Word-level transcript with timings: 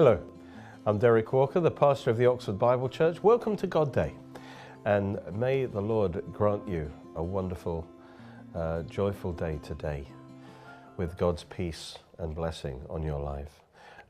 Hello, 0.00 0.18
I'm 0.86 0.96
Derek 0.96 1.30
Walker, 1.30 1.60
the 1.60 1.70
pastor 1.70 2.08
of 2.08 2.16
the 2.16 2.24
Oxford 2.24 2.58
Bible 2.58 2.88
Church. 2.88 3.22
Welcome 3.22 3.54
to 3.58 3.66
God 3.66 3.92
Day, 3.92 4.14
and 4.86 5.20
may 5.30 5.66
the 5.66 5.82
Lord 5.82 6.24
grant 6.32 6.66
you 6.66 6.90
a 7.16 7.22
wonderful, 7.22 7.86
uh, 8.54 8.80
joyful 8.84 9.34
day 9.34 9.60
today 9.62 10.06
with 10.96 11.18
God's 11.18 11.44
peace 11.44 11.98
and 12.16 12.34
blessing 12.34 12.80
on 12.88 13.02
your 13.02 13.20
life. 13.20 13.60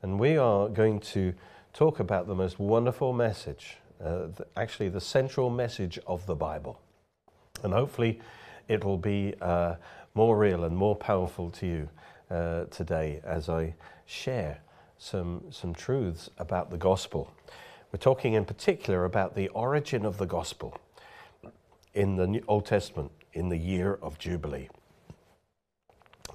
And 0.01 0.17
we 0.17 0.37
are 0.37 0.69
going 0.69 1.01
to 1.11 1.33
talk 1.73 1.99
about 1.99 2.25
the 2.25 2.35
most 2.35 2.57
wonderful 2.57 3.11
message, 3.11 3.75
uh, 4.01 4.27
the, 4.27 4.47
actually, 4.55 4.87
the 4.87 5.01
central 5.01 5.49
message 5.49 5.99
of 6.07 6.25
the 6.25 6.35
Bible. 6.35 6.79
And 7.63 7.73
hopefully, 7.73 8.21
it 8.69 8.85
will 8.85 8.97
be 8.97 9.33
uh, 9.41 9.75
more 10.13 10.37
real 10.37 10.63
and 10.63 10.77
more 10.77 10.95
powerful 10.95 11.49
to 11.49 11.67
you 11.67 11.89
uh, 12.29 12.63
today 12.71 13.19
as 13.25 13.49
I 13.49 13.73
share 14.05 14.61
some, 15.01 15.43
some 15.49 15.73
truths 15.73 16.29
about 16.37 16.69
the 16.69 16.77
gospel. 16.77 17.31
We're 17.91 17.97
talking 17.97 18.33
in 18.33 18.45
particular 18.45 19.03
about 19.03 19.35
the 19.35 19.47
origin 19.49 20.05
of 20.05 20.17
the 20.19 20.27
gospel 20.27 20.77
in 21.95 22.17
the 22.17 22.27
New 22.27 22.43
Old 22.47 22.67
Testament 22.67 23.11
in 23.33 23.49
the 23.49 23.57
year 23.57 23.97
of 24.01 24.19
Jubilee. 24.19 24.69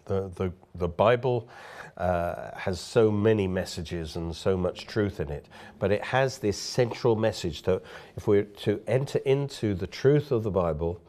The, 0.06 0.32
the, 0.34 0.52
the 0.74 0.88
Bible 0.88 1.48
uh, 1.96 2.56
has 2.56 2.80
so 2.80 3.10
many 3.10 3.46
messages 3.46 4.16
and 4.16 4.34
so 4.34 4.56
much 4.56 4.86
truth 4.86 5.20
in 5.20 5.30
it, 5.30 5.46
but 5.78 5.92
it 5.92 6.02
has 6.02 6.38
this 6.38 6.58
central 6.58 7.14
message 7.14 7.62
that 7.62 7.82
if 8.16 8.26
we're 8.26 8.42
to 8.42 8.80
enter 8.88 9.20
into 9.20 9.74
the 9.74 9.86
truth 9.86 10.32
of 10.32 10.42
the 10.42 10.50
Bible, 10.50 11.00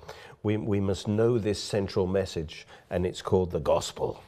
we, 0.44 0.58
we 0.58 0.80
must 0.80 1.08
know 1.08 1.40
this 1.40 1.62
central 1.62 2.06
message, 2.06 2.68
and 2.92 3.06
it's 3.06 3.24
called 3.24 3.50
the 3.50 3.60
gospel 3.60 4.24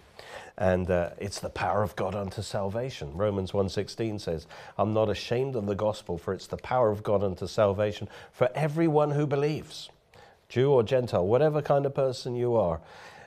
and 0.59 0.91
uh, 0.91 1.11
it's 1.17 1.39
the 1.39 1.49
power 1.49 1.83
of 1.83 1.95
God 1.95 2.13
unto 2.13 2.41
salvation. 2.41 3.15
Romans 3.15 3.53
1:16 3.53 4.19
says, 4.19 4.45
"I'm 4.77 4.93
not 4.93 5.09
ashamed 5.09 5.55
of 5.55 5.65
the 5.65 5.73
gospel, 5.73 6.17
for 6.17 6.33
it's 6.33 6.47
the 6.47 6.57
power 6.57 6.91
of 6.91 7.01
God 7.01 7.23
unto 7.23 7.47
salvation 7.47 8.09
for 8.33 8.49
everyone 8.53 9.11
who 9.11 9.25
believes, 9.25 9.89
Jew 10.49 10.71
or 10.71 10.83
Gentile, 10.83 11.25
whatever 11.25 11.61
kind 11.61 11.85
of 11.85 11.95
person 11.95 12.35
you 12.35 12.55
are. 12.55 12.81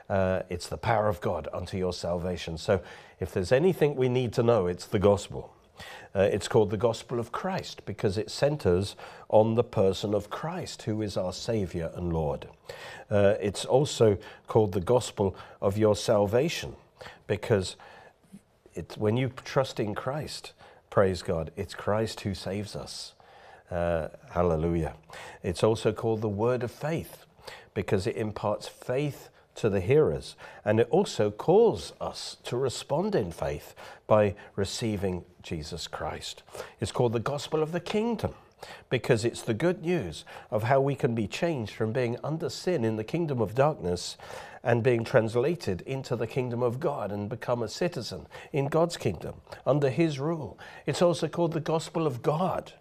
Uh, 0.07 0.43
it's 0.49 0.67
the 0.67 0.77
power 0.77 1.07
of 1.09 1.21
God 1.21 1.47
unto 1.51 1.75
your 1.75 1.91
salvation." 1.91 2.57
So, 2.59 2.81
if 3.19 3.33
there's 3.33 3.51
anything 3.51 3.95
we 3.95 4.09
need 4.09 4.31
to 4.33 4.43
know, 4.43 4.67
it's 4.67 4.85
the 4.85 4.99
gospel. 4.99 5.51
Uh, 6.15 6.29
it's 6.31 6.47
called 6.47 6.69
the 6.69 6.77
gospel 6.77 7.19
of 7.19 7.31
Christ 7.31 7.83
because 7.87 8.15
it 8.19 8.29
centers 8.29 8.95
on 9.29 9.55
the 9.55 9.63
person 9.63 10.13
of 10.13 10.29
Christ, 10.29 10.83
who 10.83 11.01
is 11.01 11.17
our 11.17 11.33
Savior 11.33 11.91
and 11.95 12.13
Lord. 12.13 12.47
Uh, 13.09 13.33
it's 13.41 13.65
also 13.65 14.19
called 14.45 14.73
the 14.73 14.81
gospel 14.81 15.35
of 15.59 15.79
your 15.79 15.95
salvation 15.95 16.75
because 17.27 17.75
it's 18.73 18.97
when 18.97 19.17
you 19.17 19.31
trust 19.43 19.79
in 19.79 19.95
Christ, 19.95 20.53
praise 20.89 21.21
God, 21.21 21.51
it's 21.55 21.75
Christ 21.75 22.21
who 22.21 22.33
saves 22.33 22.75
us. 22.75 23.13
Uh, 23.71 24.09
hallelujah. 24.31 24.93
It's 25.41 25.63
also 25.63 25.91
called 25.91 26.21
the 26.21 26.29
word 26.29 26.63
of 26.63 26.71
faith 26.71 27.25
because 27.73 28.05
it 28.05 28.15
imparts 28.15 28.67
faith 28.67 29.29
to 29.55 29.69
the 29.69 29.81
hearers 29.81 30.35
and 30.65 30.79
it 30.79 30.87
also 30.89 31.31
calls 31.31 31.93
us 32.01 32.37
to 32.43 32.57
respond 32.57 33.15
in 33.15 33.31
faith 33.31 33.75
by 34.07 34.35
receiving 34.55 35.23
Jesus 35.41 35.87
Christ. 35.87 36.43
It's 36.79 36.91
called 36.91 37.13
the 37.13 37.19
gospel 37.19 37.61
of 37.61 37.71
the 37.71 37.79
kingdom 37.79 38.33
because 38.89 39.25
it's 39.25 39.41
the 39.41 39.53
good 39.53 39.81
news 39.83 40.25
of 40.49 40.63
how 40.63 40.79
we 40.79 40.95
can 40.95 41.13
be 41.13 41.27
changed 41.27 41.73
from 41.73 41.91
being 41.91 42.17
under 42.23 42.49
sin 42.49 42.85
in 42.85 42.95
the 42.95 43.03
kingdom 43.03 43.41
of 43.41 43.55
darkness 43.55 44.17
and 44.63 44.81
being 44.81 45.03
translated 45.03 45.81
into 45.81 46.15
the 46.15 46.27
kingdom 46.27 46.63
of 46.63 46.79
God 46.79 47.11
and 47.11 47.29
become 47.29 47.61
a 47.61 47.67
citizen 47.67 48.27
in 48.53 48.67
God's 48.67 48.95
kingdom 48.95 49.35
under 49.65 49.89
His 49.89 50.19
rule. 50.19 50.57
It's 50.85 51.01
also 51.01 51.27
called 51.27 51.51
the 51.51 51.59
gospel 51.59 52.07
of 52.07 52.21
God 52.21 52.71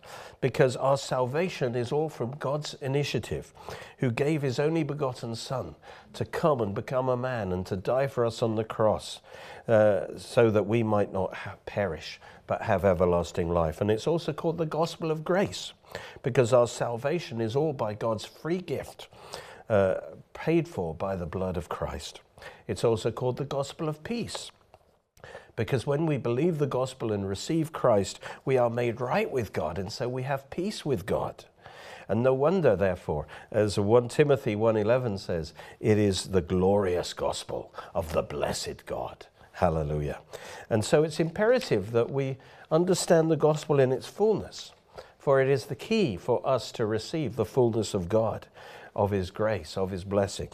because 0.41 0.77
our 0.77 0.97
salvation 0.97 1.75
is 1.75 1.91
all 1.91 2.09
from 2.09 2.33
God's 2.39 2.75
initiative, 2.75 3.53
who 3.99 4.11
gave 4.11 4.43
His 4.43 4.59
only 4.59 4.85
begotten 4.85 5.35
Son 5.35 5.75
to 6.13 6.25
come 6.25 6.61
and 6.61 6.75
become 6.75 7.09
a 7.09 7.17
man 7.17 7.53
and 7.53 7.67
to 7.67 7.77
die 7.77 8.07
for 8.07 8.25
us 8.25 8.43
on 8.43 8.55
the 8.55 8.65
cross 8.65 9.21
uh, 9.67 10.17
so 10.17 10.51
that 10.51 10.67
we 10.67 10.83
might 10.83 11.13
not 11.13 11.35
perish 11.67 12.21
but 12.47 12.63
have 12.63 12.85
everlasting 12.85 13.49
life. 13.49 13.81
And 13.81 13.91
it's 13.91 14.07
also 14.07 14.33
called 14.33 14.59
the 14.59 14.67
gospel 14.67 15.11
of 15.11 15.25
grace 15.25 15.73
because 16.23 16.53
our 16.53 16.67
salvation 16.67 17.41
is 17.41 17.57
all 17.57 17.73
by 17.73 17.95
God's 17.95 18.25
free 18.25 18.59
gift 18.59 19.09
uh, 19.73 20.01
paid 20.35 20.69
for 20.69 20.95
by 20.95 21.17
the 21.17 21.25
blood 21.25 21.57
of 21.57 21.71
Christ. 21.71 22.21
It's 22.69 22.85
also 22.85 23.11
called 23.11 23.39
the 23.39 23.45
gospel 23.45 23.89
of 23.89 24.05
peace. 24.05 24.51
Because 25.57 25.87
when 25.87 26.05
we 26.05 26.19
believe 26.19 26.59
the 26.59 26.67
gospel 26.67 27.11
and 27.11 27.27
receive 27.27 27.73
Christ, 27.73 28.21
we 28.45 28.59
are 28.59 28.69
made 28.69 29.01
right 29.01 29.31
with 29.31 29.55
God, 29.55 29.79
and 29.79 29.91
so 29.91 30.11
we 30.11 30.25
have 30.25 30.51
peace 30.51 30.85
with 30.85 31.07
God. 31.07 31.47
And 32.07 32.23
no 32.23 32.35
wonder, 32.35 32.77
therefore, 32.77 33.27
as 33.51 33.79
1 33.79 34.09
Timothy 34.09 34.55
1.11 34.55 35.19
says, 35.19 35.55
it 35.81 35.97
is 35.97 36.25
the 36.25 36.43
glorious 36.43 37.15
gospel 37.15 37.75
of 37.95 38.13
the 38.13 38.23
blessed 38.23 38.85
God. 38.85 39.25
Hallelujah. 39.53 40.19
And 40.69 40.85
so 40.85 41.03
it's 41.03 41.19
imperative 41.19 41.93
that 41.93 42.11
we 42.11 42.37
understand 42.71 43.31
the 43.31 43.37
gospel 43.37 43.81
in 43.81 43.91
its 43.91 44.07
fullness, 44.07 44.73
for 45.19 45.41
it 45.41 45.49
is 45.49 45.67
the 45.67 45.77
key 45.77 46.19
for 46.19 46.47
us 46.47 46.73
to 46.73 46.85
receive 46.85 47.37
the 47.37 47.47
fullness 47.47 47.95
of 47.95 48.11
God 48.11 48.49
of 48.95 49.11
His 49.11 49.31
grace, 49.31 49.77
of 49.77 49.91
His 49.91 50.05
blessing. 50.05 50.49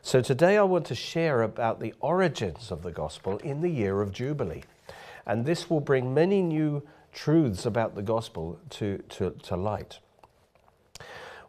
So 0.00 0.20
today 0.20 0.56
I 0.56 0.62
want 0.62 0.86
to 0.86 0.94
share 0.94 1.42
about 1.42 1.80
the 1.80 1.94
origins 2.00 2.70
of 2.70 2.82
the 2.82 2.92
gospel 2.92 3.38
in 3.38 3.60
the 3.60 3.68
year 3.68 4.00
of 4.00 4.12
Jubilee. 4.12 4.64
And 5.26 5.44
this 5.44 5.70
will 5.70 5.80
bring 5.80 6.14
many 6.14 6.42
new 6.42 6.82
truths 7.12 7.66
about 7.66 7.94
the 7.94 8.02
gospel 8.02 8.58
to, 8.70 8.98
to, 9.10 9.30
to 9.42 9.56
light. 9.56 9.98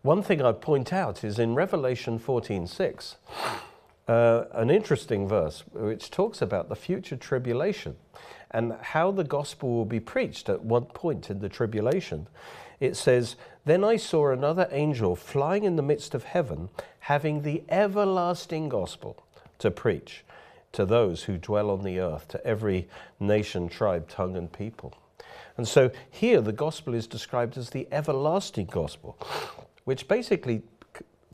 One 0.01 0.21
thing 0.21 0.41
I 0.41 0.51
point 0.51 0.91
out 0.91 1.23
is 1.23 1.39
in 1.39 1.55
Revelation 1.55 2.19
14:6, 2.19 3.15
uh, 4.07 4.43
an 4.51 4.69
interesting 4.69 5.27
verse 5.27 5.63
which 5.71 6.11
talks 6.11 6.41
about 6.41 6.67
the 6.67 6.75
future 6.75 7.15
tribulation 7.15 7.95
and 8.51 8.73
how 8.81 9.11
the 9.11 9.23
gospel 9.23 9.69
will 9.69 9.85
be 9.85 10.01
preached 10.01 10.49
at 10.49 10.61
one 10.61 10.85
point 10.85 11.29
in 11.29 11.39
the 11.39 11.47
tribulation 11.47 12.27
it 12.83 12.97
says, 12.97 13.37
Then 13.65 13.83
I 13.83 13.95
saw 13.95 14.31
another 14.31 14.67
angel 14.71 15.15
flying 15.15 15.63
in 15.63 15.77
the 15.77 15.81
midst 15.81 16.13
of 16.13 16.25
heaven, 16.25 16.69
having 16.99 17.41
the 17.41 17.63
everlasting 17.69 18.67
gospel 18.67 19.23
to 19.59 19.71
preach 19.71 20.25
to 20.73 20.85
those 20.85 21.23
who 21.23 21.37
dwell 21.37 21.69
on 21.69 21.83
the 21.83 21.99
earth, 21.99 22.27
to 22.29 22.45
every 22.45 22.89
nation, 23.19 23.69
tribe, 23.69 24.09
tongue, 24.09 24.35
and 24.35 24.51
people. 24.51 24.93
And 25.55 25.67
so 25.67 25.91
here 26.09 26.41
the 26.41 26.51
gospel 26.51 26.93
is 26.93 27.07
described 27.07 27.57
as 27.57 27.69
the 27.69 27.87
everlasting 27.91 28.65
gospel, 28.65 29.17
which 29.85 30.07
basically 30.07 30.63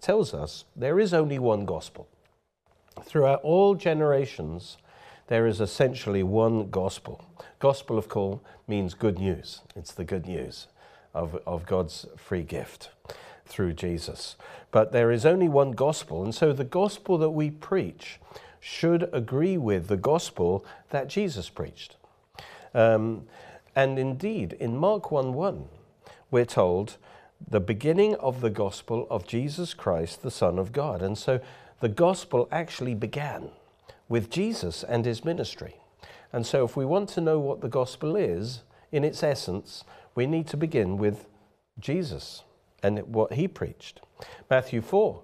tells 0.01 0.33
us 0.33 0.65
there 0.75 0.99
is 0.99 1.13
only 1.13 1.39
one 1.39 1.65
gospel. 1.65 2.07
Throughout 3.01 3.41
all 3.41 3.75
generations, 3.75 4.77
there 5.27 5.47
is 5.47 5.61
essentially 5.61 6.21
one 6.21 6.69
gospel. 6.69 7.25
Gospel, 7.59 7.97
of 7.97 8.09
course, 8.09 8.39
means 8.67 8.93
good 8.93 9.17
news. 9.17 9.61
It's 9.75 9.93
the 9.93 10.03
good 10.03 10.27
news 10.27 10.67
of, 11.13 11.41
of 11.45 11.65
God's 11.65 12.05
free 12.15 12.43
gift 12.43 12.89
through 13.45 13.73
Jesus. 13.73 14.35
But 14.71 14.91
there 14.91 15.11
is 15.11 15.25
only 15.25 15.49
one 15.49 15.71
gospel, 15.71 16.23
and 16.23 16.33
so 16.33 16.53
the 16.53 16.63
gospel 16.63 17.17
that 17.17 17.31
we 17.31 17.49
preach 17.49 18.19
should 18.59 19.09
agree 19.13 19.57
with 19.57 19.87
the 19.87 19.97
gospel 19.97 20.65
that 20.89 21.07
Jesus 21.07 21.49
preached. 21.49 21.95
Um, 22.73 23.23
and 23.75 23.97
indeed, 23.97 24.53
in 24.53 24.77
Mark 24.77 25.11
1 25.11 25.33
1, 25.33 25.65
we're 26.31 26.45
told 26.45 26.97
the 27.47 27.59
beginning 27.59 28.15
of 28.15 28.41
the 28.41 28.49
gospel 28.49 29.07
of 29.09 29.25
Jesus 29.25 29.73
Christ, 29.73 30.21
the 30.21 30.31
Son 30.31 30.59
of 30.59 30.71
God. 30.71 31.01
And 31.01 31.17
so 31.17 31.39
the 31.79 31.89
gospel 31.89 32.47
actually 32.51 32.93
began 32.93 33.49
with 34.09 34.29
Jesus 34.29 34.83
and 34.83 35.05
his 35.05 35.23
ministry. 35.23 35.75
And 36.33 36.45
so, 36.45 36.63
if 36.63 36.75
we 36.75 36.85
want 36.85 37.09
to 37.09 37.21
know 37.21 37.39
what 37.39 37.61
the 37.61 37.69
gospel 37.69 38.15
is 38.15 38.61
in 38.91 39.03
its 39.03 39.23
essence, 39.23 39.83
we 40.19 40.27
need 40.27 40.47
to 40.47 40.57
begin 40.57 40.97
with 40.97 41.27
Jesus 41.79 42.43
and 42.83 42.99
what 43.07 43.31
he 43.31 43.47
preached. 43.47 44.01
Matthew 44.49 44.81
4 44.81 45.21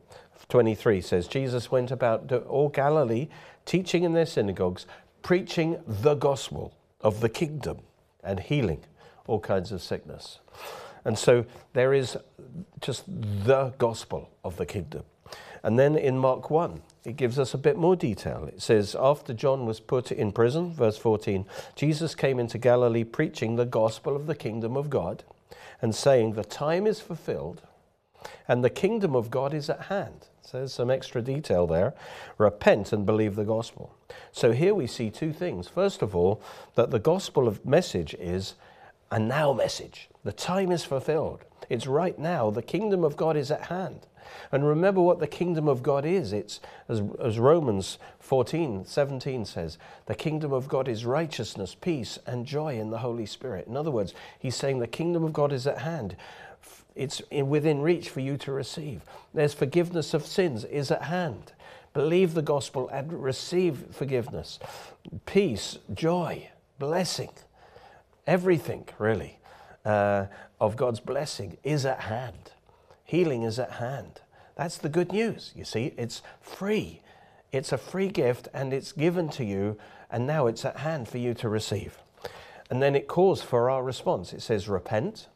23 0.48 1.02
says, 1.02 1.28
Jesus 1.28 1.70
went 1.70 1.92
about 1.92 2.32
all 2.32 2.70
Galilee, 2.70 3.28
teaching 3.66 4.04
in 4.06 4.14
their 4.14 4.26
synagogues, 4.26 4.86
preaching 5.22 5.82
the 5.86 6.16
gospel 6.16 6.78
of 7.02 7.20
the 7.20 7.28
kingdom 7.28 7.80
and 8.24 8.40
healing 8.40 8.86
all 9.28 9.42
kinds 9.42 9.74
of 9.74 9.82
sickness. 9.82 10.40
And 11.04 11.20
so 11.20 11.46
there 11.74 11.94
is 11.94 12.18
just 12.80 13.04
the 13.06 13.74
gospel 13.78 14.30
of 14.46 14.56
the 14.56 14.66
kingdom. 14.66 15.04
And 15.62 15.78
then 15.78 15.98
in 15.98 16.18
Mark 16.18 16.50
1, 16.50 16.82
it 17.06 17.18
gives 17.18 17.38
us 17.38 17.54
a 17.54 17.58
bit 17.58 17.78
more 17.78 17.96
detail. 17.96 18.46
It 18.46 18.62
says, 18.62 18.96
After 19.00 19.34
John 19.34 19.66
was 19.66 19.80
put 19.80 20.12
in 20.12 20.32
prison, 20.32 20.74
verse 20.74 20.98
14, 20.98 21.46
Jesus 21.76 22.16
came 22.16 22.40
into 22.40 22.58
Galilee 22.58 23.04
preaching 23.04 23.56
the 23.56 23.66
gospel 23.66 24.16
of 24.16 24.28
the 24.28 24.36
kingdom 24.36 24.76
of 24.76 24.90
God 24.90 25.24
and 25.82 25.94
saying, 25.94 26.34
The 26.34 26.44
time 26.44 26.88
is 26.88 27.00
fulfilled 27.00 27.62
and 28.48 28.64
the 28.64 28.70
kingdom 28.70 29.16
of 29.16 29.32
God 29.32 29.54
is 29.54 29.70
at 29.70 29.82
hand. 29.82 30.28
So 30.42 30.60
there's 30.60 30.74
some 30.74 30.92
extra 30.92 31.22
detail 31.22 31.66
there. 31.66 31.94
Repent 32.38 32.94
and 32.94 33.06
believe 33.06 33.36
the 33.36 33.44
gospel. 33.44 33.96
So 34.32 34.52
here 34.52 34.76
we 34.76 34.88
see 34.88 35.10
two 35.10 35.34
things. 35.34 35.68
First 35.68 36.02
of 36.02 36.16
all, 36.16 36.42
that 36.76 36.92
the 36.92 37.00
gospel 37.00 37.48
of 37.48 37.66
message 37.66 38.14
is 38.16 38.56
a 39.16 39.20
now 39.20 39.54
message. 39.54 40.10
The 40.26 40.34
time 40.34 40.74
is 40.74 40.84
fulfilled. 40.84 41.46
It's 41.70 41.88
right 41.88 42.20
now. 42.20 42.50
The 42.52 42.62
kingdom 42.62 43.06
of 43.06 43.16
God 43.16 43.38
is 43.38 43.50
at 43.50 43.68
hand. 43.68 44.08
And 44.52 44.68
remember 44.68 45.00
what 45.00 45.20
the 45.20 45.28
kingdom 45.28 45.70
of 45.70 45.82
God 45.82 46.06
is. 46.06 46.34
It's, 46.34 46.60
as, 46.90 47.02
as, 47.24 47.40
Romans 47.40 47.98
14, 48.20 48.84
17 48.86 49.46
says, 49.46 49.78
the 50.08 50.16
kingdom 50.16 50.52
of 50.52 50.68
God 50.68 50.90
is 50.90 51.06
righteousness, 51.06 51.76
peace, 51.80 52.20
and 52.28 52.46
joy 52.46 52.78
in 52.78 52.90
the 52.90 52.98
Holy 52.98 53.26
Spirit. 53.26 53.68
In 53.68 53.78
other 53.78 53.90
words, 53.90 54.14
he's 54.38 54.58
saying 54.58 54.80
the 54.80 54.86
kingdom 54.86 55.24
of 55.24 55.32
God 55.32 55.54
is 55.54 55.66
at 55.66 55.78
hand. 55.78 56.18
It's 56.94 57.22
within 57.32 57.82
reach 57.82 58.10
for 58.10 58.20
you 58.20 58.36
to 58.40 58.52
receive. 58.52 59.02
There's 59.34 59.54
forgiveness 59.54 60.14
of 60.14 60.26
sins 60.26 60.66
is 60.66 60.92
at 60.92 61.04
hand. 61.04 61.54
Believe 61.94 62.34
the 62.34 62.42
gospel 62.42 62.90
and 62.90 63.24
receive 63.24 63.86
forgiveness. 63.92 64.60
Peace, 65.26 65.78
joy, 65.94 66.50
blessing, 66.80 67.30
everything 68.28 68.88
really 68.98 69.40
uh, 69.86 70.26
of 70.60 70.76
God's 70.76 71.00
blessing 71.00 71.58
is 71.64 71.86
at 71.86 72.02
hand. 72.02 72.52
Healing 73.04 73.44
is 73.44 73.60
at 73.60 73.74
hand. 73.74 74.22
That's 74.56 74.78
the 74.78 74.90
good 74.90 75.12
news. 75.12 75.52
You 75.56 75.66
see, 75.66 75.94
it's 75.98 76.22
free. 76.42 77.02
It's 77.52 77.72
a 77.72 77.78
free 77.78 78.08
gift 78.08 78.48
and 78.54 78.74
it's 78.74 78.92
given 78.92 79.30
to 79.30 79.46
you, 79.46 79.78
and 80.10 80.26
now 80.26 80.48
it's 80.48 80.66
at 80.66 80.78
hand 80.78 81.08
for 81.08 81.18
you 81.18 81.34
to 81.36 81.50
receive. 81.50 81.98
And 82.70 82.82
then 82.82 82.96
it 82.96 83.08
calls 83.08 83.42
for 83.42 83.70
our 83.70 83.84
response. 83.84 84.34
It 84.34 84.42
says, 84.42 84.68
Repent. 84.68 85.28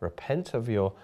Repent 0.00 0.54
of 0.54 0.68
your 0.68 0.94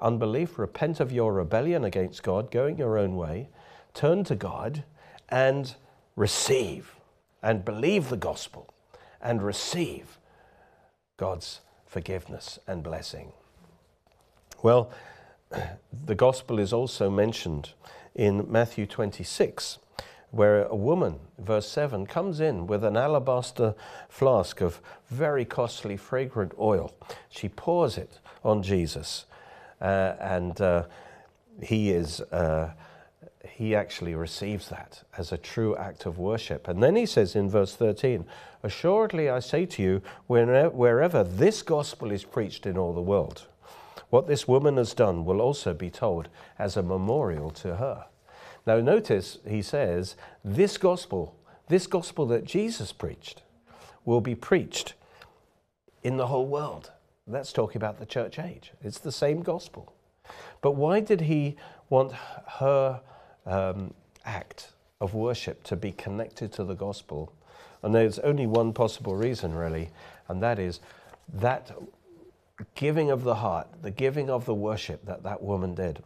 unbelief, 0.00 0.58
repent 0.58 1.00
of 1.00 1.10
your 1.10 1.32
rebellion 1.32 1.84
against 1.84 2.22
God, 2.22 2.50
going 2.50 2.78
your 2.78 2.98
own 2.98 3.16
way, 3.16 3.48
turn 3.94 4.24
to 4.24 4.34
God 4.34 4.84
and 5.28 5.74
receive 6.14 6.96
and 7.42 7.64
believe 7.64 8.10
the 8.10 8.16
gospel 8.16 8.72
and 9.20 9.42
receive 9.42 10.18
God's 11.16 11.60
forgiveness 11.86 12.58
and 12.66 12.82
blessing. 12.82 13.32
Well, 14.62 14.90
the 16.04 16.14
gospel 16.14 16.58
is 16.58 16.72
also 16.72 17.10
mentioned 17.10 17.70
in 18.14 18.50
Matthew 18.50 18.86
26, 18.86 19.78
where 20.30 20.64
a 20.64 20.74
woman, 20.74 21.20
verse 21.38 21.68
7, 21.68 22.06
comes 22.06 22.40
in 22.40 22.66
with 22.66 22.84
an 22.84 22.96
alabaster 22.96 23.74
flask 24.08 24.60
of 24.60 24.80
very 25.08 25.44
costly, 25.44 25.96
fragrant 25.96 26.52
oil. 26.58 26.92
She 27.28 27.48
pours 27.48 27.96
it 27.96 28.18
on 28.44 28.62
Jesus, 28.62 29.24
uh, 29.80 30.14
and 30.20 30.60
uh, 30.60 30.84
he 31.62 31.90
is. 31.90 32.20
Uh, 32.20 32.72
he 33.48 33.74
actually 33.74 34.14
receives 34.14 34.68
that 34.68 35.02
as 35.16 35.32
a 35.32 35.38
true 35.38 35.76
act 35.76 36.06
of 36.06 36.18
worship. 36.18 36.68
And 36.68 36.82
then 36.82 36.96
he 36.96 37.06
says 37.06 37.34
in 37.34 37.48
verse 37.48 37.74
13, 37.74 38.24
Assuredly 38.62 39.30
I 39.30 39.40
say 39.40 39.66
to 39.66 39.82
you, 39.82 40.02
wherever 40.26 41.24
this 41.24 41.62
gospel 41.62 42.10
is 42.10 42.24
preached 42.24 42.66
in 42.66 42.76
all 42.76 42.92
the 42.92 43.00
world, 43.00 43.46
what 44.10 44.26
this 44.26 44.46
woman 44.46 44.76
has 44.76 44.94
done 44.94 45.24
will 45.24 45.40
also 45.40 45.74
be 45.74 45.90
told 45.90 46.28
as 46.58 46.76
a 46.76 46.82
memorial 46.82 47.50
to 47.50 47.76
her. 47.76 48.06
Now, 48.66 48.80
notice 48.80 49.38
he 49.48 49.62
says, 49.62 50.16
This 50.44 50.76
gospel, 50.76 51.36
this 51.68 51.86
gospel 51.86 52.26
that 52.26 52.44
Jesus 52.44 52.92
preached, 52.92 53.42
will 54.04 54.20
be 54.20 54.34
preached 54.34 54.94
in 56.02 56.16
the 56.16 56.26
whole 56.26 56.46
world. 56.46 56.90
That's 57.26 57.52
talking 57.52 57.78
about 57.78 57.98
the 57.98 58.06
church 58.06 58.38
age. 58.38 58.72
It's 58.82 58.98
the 58.98 59.12
same 59.12 59.42
gospel. 59.42 59.92
But 60.60 60.72
why 60.72 61.00
did 61.00 61.22
he 61.22 61.56
want 61.90 62.12
her 62.12 63.00
um, 63.44 63.94
act 64.24 64.72
of 65.00 65.14
worship 65.14 65.62
to 65.64 65.76
be 65.76 65.92
connected 65.92 66.52
to 66.52 66.64
the 66.64 66.74
gospel? 66.74 67.32
And 67.82 67.94
there's 67.94 68.18
only 68.20 68.46
one 68.46 68.72
possible 68.72 69.14
reason, 69.14 69.54
really, 69.54 69.90
and 70.28 70.42
that 70.42 70.58
is 70.58 70.80
that 71.32 71.70
giving 72.74 73.10
of 73.10 73.22
the 73.22 73.36
heart, 73.36 73.68
the 73.82 73.90
giving 73.90 74.30
of 74.30 74.44
the 74.46 74.54
worship 74.54 75.04
that 75.06 75.22
that 75.22 75.42
woman 75.42 75.74
did 75.74 76.02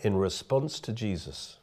in 0.00 0.16
response 0.16 0.80
to 0.80 0.92
Jesus 0.92 1.58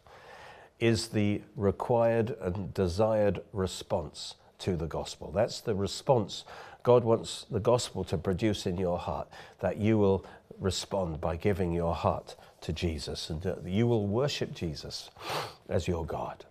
is 0.80 1.08
the 1.10 1.42
required 1.56 2.36
and 2.42 2.74
desired 2.74 3.42
response 3.54 4.36
to 4.60 4.76
the 4.76 4.88
gospel. 4.88 5.32
That's 5.32 5.62
the 5.62 5.76
response 5.76 6.44
God 6.86 7.04
wants 7.04 7.48
the 7.50 7.60
gospel 7.60 8.04
to 8.06 8.18
produce 8.18 8.68
in 8.68 8.78
your 8.78 9.00
heart, 9.00 9.28
that 9.60 9.78
you 9.78 9.98
will 9.98 10.24
respond 10.60 11.20
by 11.20 11.36
giving 11.36 11.74
your 11.74 11.96
heart 11.96 12.36
to 12.66 12.74
Jesus 12.74 13.30
and 13.30 13.56
you 13.66 13.88
will 13.88 14.08
worship 14.08 14.54
Jesus 14.54 15.10
as 15.70 15.88
your 15.88 16.06
God. 16.06 16.46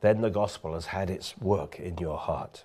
Then 0.00 0.20
the 0.20 0.30
gospel 0.30 0.74
has 0.74 0.86
had 0.86 1.10
its 1.10 1.36
work 1.38 1.78
in 1.78 1.98
your 1.98 2.18
heart. 2.18 2.64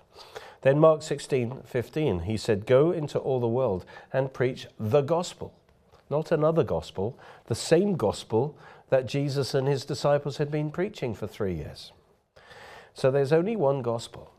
Then 0.62 0.78
Mark 0.78 1.02
16, 1.02 1.62
15, 1.64 2.20
he 2.20 2.36
said, 2.36 2.66
Go 2.66 2.92
into 2.92 3.18
all 3.18 3.40
the 3.40 3.48
world 3.48 3.84
and 4.12 4.32
preach 4.32 4.66
the 4.78 5.02
gospel. 5.02 5.52
Not 6.08 6.32
another 6.32 6.62
gospel, 6.62 7.18
the 7.46 7.54
same 7.54 7.96
gospel 7.96 8.56
that 8.90 9.06
Jesus 9.06 9.54
and 9.54 9.66
his 9.66 9.84
disciples 9.84 10.36
had 10.36 10.50
been 10.50 10.70
preaching 10.70 11.14
for 11.14 11.26
three 11.26 11.54
years. 11.54 11.92
So 12.94 13.10
there's 13.10 13.32
only 13.32 13.56
one 13.56 13.82
gospel. 13.82 14.30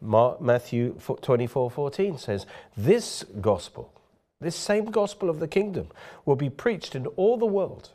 Mark, 0.00 0.40
Matthew 0.40 0.98
24, 1.20 1.70
14 1.70 2.18
says, 2.18 2.46
This 2.76 3.24
gospel, 3.40 3.92
this 4.40 4.56
same 4.56 4.86
gospel 4.86 5.28
of 5.28 5.38
the 5.38 5.48
kingdom, 5.48 5.88
will 6.24 6.36
be 6.36 6.50
preached 6.50 6.94
in 6.94 7.06
all 7.08 7.36
the 7.36 7.46
world 7.46 7.90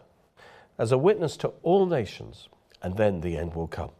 as 0.78 0.92
a 0.92 0.98
witness 0.98 1.38
to 1.38 1.48
all 1.64 1.86
nations, 1.86 2.50
and 2.82 2.98
then 2.98 3.22
the 3.22 3.38
end 3.38 3.56
will 3.56 3.68
come. 3.68 3.92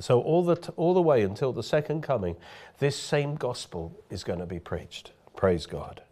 So, 0.00 0.20
all 0.20 0.44
the, 0.44 0.56
t- 0.56 0.72
all 0.76 0.94
the 0.94 1.02
way 1.02 1.22
until 1.22 1.52
the 1.52 1.62
second 1.62 2.02
coming, 2.02 2.36
this 2.78 2.96
same 2.96 3.36
gospel 3.36 3.98
is 4.10 4.22
going 4.22 4.38
to 4.38 4.46
be 4.46 4.58
preached. 4.58 5.12
Praise 5.34 5.66
God. 5.66 6.02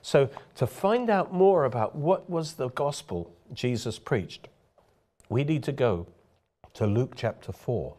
So, 0.00 0.30
to 0.56 0.66
find 0.66 1.10
out 1.10 1.32
more 1.32 1.64
about 1.64 1.94
what 1.94 2.28
was 2.30 2.54
the 2.54 2.70
gospel 2.70 3.30
Jesus 3.52 3.98
preached, 3.98 4.48
we 5.28 5.44
need 5.44 5.62
to 5.64 5.72
go 5.72 6.06
to 6.74 6.86
Luke 6.86 7.12
chapter 7.14 7.52
4, 7.52 7.94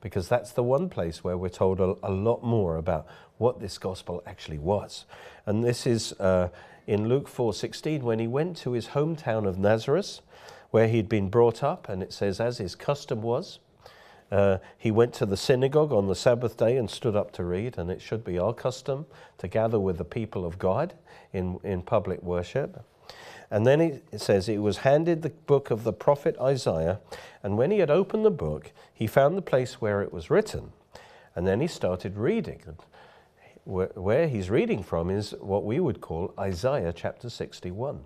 because 0.00 0.28
that's 0.28 0.52
the 0.52 0.62
one 0.62 0.88
place 0.88 1.22
where 1.24 1.36
we're 1.36 1.48
told 1.48 1.80
a, 1.80 1.96
a 2.02 2.10
lot 2.10 2.42
more 2.42 2.76
about 2.76 3.06
what 3.38 3.60
this 3.60 3.78
gospel 3.78 4.22
actually 4.26 4.58
was. 4.58 5.04
And 5.46 5.64
this 5.64 5.86
is 5.86 6.12
uh, 6.14 6.48
in 6.86 7.08
Luke 7.08 7.28
4:16 7.28 8.02
when 8.02 8.18
he 8.18 8.26
went 8.26 8.56
to 8.58 8.72
his 8.72 8.88
hometown 8.88 9.46
of 9.46 9.58
Nazareth, 9.58 10.20
where 10.70 10.88
he'd 10.88 11.08
been 11.08 11.28
brought 11.28 11.62
up, 11.62 11.88
and 11.88 12.02
it 12.02 12.12
says, 12.12 12.40
as 12.40 12.58
his 12.58 12.74
custom 12.74 13.22
was, 13.22 13.58
uh, 14.30 14.58
he 14.76 14.90
went 14.90 15.14
to 15.14 15.26
the 15.26 15.36
synagogue 15.36 15.92
on 15.92 16.06
the 16.06 16.14
Sabbath 16.14 16.56
day 16.56 16.76
and 16.76 16.90
stood 16.90 17.16
up 17.16 17.32
to 17.32 17.44
read, 17.44 17.78
and 17.78 17.90
it 17.90 18.02
should 18.02 18.24
be 18.24 18.38
our 18.38 18.52
custom 18.52 19.06
to 19.38 19.48
gather 19.48 19.80
with 19.80 19.96
the 19.96 20.04
people 20.04 20.44
of 20.44 20.58
God 20.58 20.94
in, 21.32 21.58
in 21.64 21.82
public 21.82 22.22
worship. 22.22 22.84
And 23.50 23.66
then 23.66 23.80
it 23.80 24.20
says, 24.20 24.46
He 24.46 24.58
was 24.58 24.78
handed 24.78 25.22
the 25.22 25.30
book 25.30 25.70
of 25.70 25.84
the 25.84 25.92
prophet 25.92 26.36
Isaiah, 26.40 27.00
and 27.42 27.56
when 27.56 27.70
he 27.70 27.78
had 27.78 27.90
opened 27.90 28.24
the 28.24 28.30
book, 28.30 28.72
he 28.92 29.06
found 29.06 29.36
the 29.36 29.42
place 29.42 29.80
where 29.80 30.02
it 30.02 30.12
was 30.12 30.30
written. 30.30 30.72
And 31.34 31.46
then 31.46 31.60
he 31.60 31.66
started 31.66 32.16
reading. 32.16 32.60
Where 33.64 34.28
he's 34.28 34.50
reading 34.50 34.82
from 34.82 35.10
is 35.10 35.34
what 35.40 35.64
we 35.64 35.78
would 35.78 36.00
call 36.00 36.34
Isaiah 36.38 36.92
chapter 36.92 37.30
61. 37.30 38.04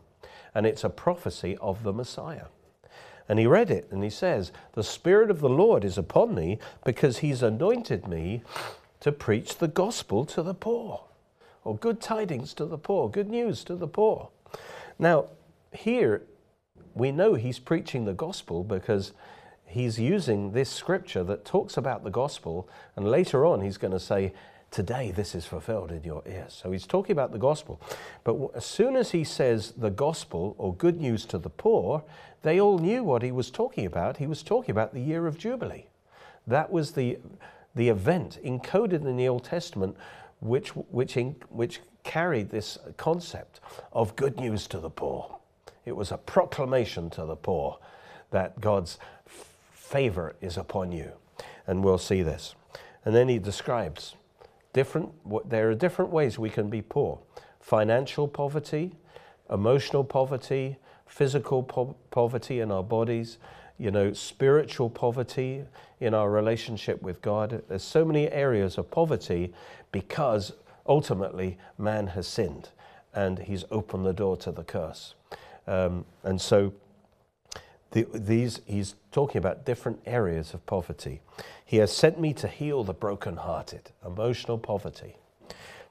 And 0.55 0.67
it's 0.67 0.85
a 0.85 0.91
prophecy 0.91 1.57
of 1.61 1.83
the 1.83 1.93
Messiah. 1.93 2.47
And 3.29 3.39
he 3.39 3.47
read 3.47 3.71
it 3.71 3.89
and 3.91 4.03
he 4.03 4.11
says, 4.11 4.53
The 4.73 4.83
Spirit 4.83 5.31
of 5.31 5.41
the 5.41 5.49
Lord 5.49 5.85
is 5.85 5.97
upon 5.97 6.35
me 6.35 6.59
because 6.85 7.19
he's 7.19 7.43
anointed 7.43 8.07
me 8.07 8.43
to 9.01 9.13
preach 9.13 9.59
the 9.59 9.69
gospel 9.69 10.25
to 10.27 10.43
the 10.43 10.55
poor, 10.55 11.05
or 11.65 11.77
good 11.77 12.01
tidings 12.01 12.53
to 12.55 12.67
the 12.67 12.79
poor, 12.79 13.09
good 13.09 13.31
news 13.31 13.65
to 13.65 13.75
the 13.75 13.89
poor. 13.89 14.29
Now, 14.99 15.27
here 15.73 16.23
we 16.95 17.13
know 17.13 17.35
he's 17.35 17.59
preaching 17.59 18.05
the 18.05 18.13
gospel 18.13 18.65
because 18.65 19.13
he's 19.67 19.99
using 19.99 20.53
this 20.53 20.71
scripture 20.71 21.25
that 21.25 21.45
talks 21.45 21.77
about 21.77 22.05
the 22.05 22.11
gospel, 22.11 22.69
and 22.97 23.09
later 23.09 23.47
on 23.47 23.61
he's 23.61 23.79
going 23.79 23.93
to 23.93 24.01
say, 24.01 24.33
Today 24.71 25.11
this 25.11 25.35
is 25.35 25.45
fulfilled 25.45 25.93
in 25.93 26.03
your 26.03 26.23
ears. 26.27 26.59
So 26.63 26.73
he's 26.73 26.87
talking 26.87 27.13
about 27.13 27.31
the 27.31 27.39
gospel. 27.39 27.79
But 28.25 28.39
as 28.55 28.65
soon 28.65 28.97
as 28.97 29.11
he 29.11 29.23
says 29.23 29.73
the 29.77 29.91
gospel 29.91 30.55
or 30.57 30.75
good 30.75 30.99
news 30.99 31.27
to 31.27 31.37
the 31.37 31.51
poor, 31.51 32.03
they 32.41 32.59
all 32.59 32.79
knew 32.79 33.05
what 33.05 33.21
he 33.23 33.33
was 33.33 33.51
talking 33.51 33.85
about. 33.85 34.17
He 34.17 34.27
was 34.27 34.43
talking 34.43 34.71
about 34.71 34.95
the 34.95 35.03
year 35.03 35.27
of 35.27 35.37
Jubilee. 35.37 35.89
That 36.47 36.73
was 36.73 36.93
the, 36.93 37.19
the 37.75 37.91
event 37.91 38.39
encoded 38.43 39.07
in 39.07 39.19
the 39.19 39.29
Old 39.29 39.45
Testament 39.45 39.95
which, 40.41 40.71
which, 40.71 41.19
in, 41.19 41.37
which 41.51 41.81
carried 42.05 42.51
this 42.51 42.79
concept 42.97 43.61
of 43.93 44.17
good 44.17 44.39
news 44.39 44.67
to 44.69 44.79
the 44.79 44.91
poor. 44.91 45.39
It 45.85 45.97
was 45.97 46.13
a 46.13 46.19
proclamation 46.19 47.11
to 47.11 47.25
the 47.25 47.37
poor 47.37 47.79
that 48.31 48.61
God's 48.61 48.99
favor 49.73 50.35
is 50.41 50.57
upon 50.57 50.93
you. 50.93 51.13
And 51.67 51.85
we'll 51.85 51.99
see 51.99 52.23
this. 52.23 52.55
And 53.05 53.15
then 53.15 53.29
he 53.29 53.39
describes 53.39 54.15
different, 54.73 55.13
there 55.49 55.71
are 55.71 55.75
different 55.75 56.11
ways 56.11 56.39
we 56.39 56.51
can 56.51 56.69
be 56.69 56.83
poor 56.83 57.19
financial 57.61 58.27
poverty, 58.27 58.91
emotional 59.49 60.03
poverty, 60.03 60.77
physical 61.07 61.63
po- 61.63 61.95
poverty 62.11 62.59
in 62.59 62.73
our 62.73 62.83
bodies, 62.83 63.39
you 63.79 63.91
know, 63.91 64.13
spiritual 64.13 64.91
poverty 64.91 65.65
in 66.01 66.15
our 66.15 66.31
relationship 66.31 67.01
with 67.03 67.23
God. 67.23 67.63
There's 67.69 67.85
so 67.85 68.05
many 68.05 68.31
areas 68.31 68.79
of 68.79 68.91
poverty 68.91 69.53
because 69.93 70.53
ultimately 70.87 71.59
man 71.79 72.09
has 72.09 72.27
sinned 72.27 72.71
and 73.15 73.39
he's 73.41 73.65
opened 73.71 74.07
the 74.07 74.13
door 74.13 74.37
to 74.39 74.51
the 74.51 74.65
curse. 74.65 75.15
Um, 75.67 76.05
and 76.23 76.41
so 76.41 76.73
the, 77.93 78.07
these, 78.15 78.61
he's 78.67 78.95
talking 79.13 79.39
about 79.39 79.67
different 79.67 80.01
areas 80.07 80.55
of 80.55 80.65
poverty. 80.67 81.21
He 81.65 81.77
has 81.77 81.95
sent 81.95 82.19
me 82.19 82.33
to 82.35 82.49
heal 82.49 82.85
the 82.85 82.95
brokenhearted, 82.95 83.91
emotional 84.05 84.59
poverty, 84.59 85.17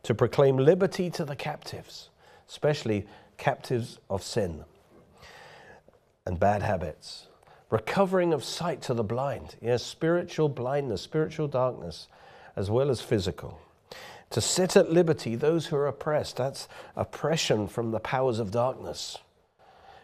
to 0.03 0.15
proclaim 0.15 0.57
liberty 0.57 1.09
to 1.11 1.23
the 1.23 1.35
captives, 1.35 2.09
especially 2.49 3.05
captives 3.37 3.99
of 4.09 4.23
sin 4.23 4.63
and 6.25 6.39
bad 6.39 6.61
habits, 6.61 7.27
recovering 7.69 8.33
of 8.33 8.43
sight 8.43 8.81
to 8.83 8.93
the 8.93 9.03
blind, 9.03 9.55
yes, 9.61 9.83
spiritual 9.83 10.49
blindness, 10.49 11.01
spiritual 11.01 11.47
darkness, 11.47 12.07
as 12.55 12.69
well 12.69 12.89
as 12.89 13.01
physical. 13.01 13.59
To 14.31 14.41
set 14.41 14.75
at 14.75 14.91
liberty 14.91 15.35
those 15.35 15.67
who 15.67 15.75
are 15.75 15.87
oppressed, 15.87 16.37
that's 16.37 16.67
oppression 16.95 17.67
from 17.67 17.91
the 17.91 17.99
powers 17.99 18.39
of 18.39 18.51
darkness. 18.51 19.17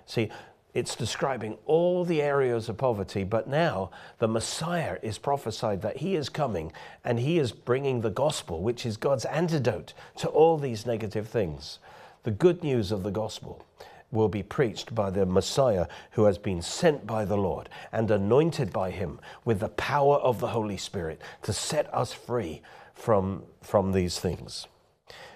See, 0.05 0.29
it's 0.73 0.95
describing 0.95 1.57
all 1.65 2.05
the 2.05 2.21
areas 2.21 2.69
of 2.69 2.77
poverty, 2.77 3.23
but 3.23 3.47
now 3.47 3.89
the 4.19 4.27
Messiah 4.27 4.97
is 5.01 5.17
prophesied 5.17 5.81
that 5.81 5.97
he 5.97 6.15
is 6.15 6.29
coming 6.29 6.71
and 7.03 7.19
he 7.19 7.39
is 7.39 7.51
bringing 7.51 8.01
the 8.01 8.11
gospel, 8.11 8.61
which 8.61 8.85
is 8.85 8.95
God's 8.95 9.25
antidote 9.25 9.93
to 10.17 10.27
all 10.27 10.57
these 10.57 10.85
negative 10.85 11.27
things. 11.27 11.79
The 12.23 12.31
good 12.31 12.63
news 12.63 12.91
of 12.91 13.03
the 13.03 13.11
gospel 13.11 13.65
will 14.11 14.29
be 14.29 14.43
preached 14.43 14.93
by 14.93 15.09
the 15.09 15.25
Messiah 15.25 15.87
who 16.11 16.25
has 16.25 16.37
been 16.37 16.61
sent 16.61 17.07
by 17.07 17.25
the 17.25 17.37
Lord 17.37 17.69
and 17.91 18.11
anointed 18.11 18.71
by 18.71 18.91
him 18.91 19.19
with 19.45 19.59
the 19.59 19.69
power 19.69 20.17
of 20.17 20.39
the 20.39 20.49
Holy 20.49 20.77
Spirit 20.77 21.21
to 21.41 21.53
set 21.53 21.93
us 21.93 22.13
free 22.13 22.61
from, 22.97 23.43
from 23.61 23.91
these 23.91 24.19
things. 24.19 24.67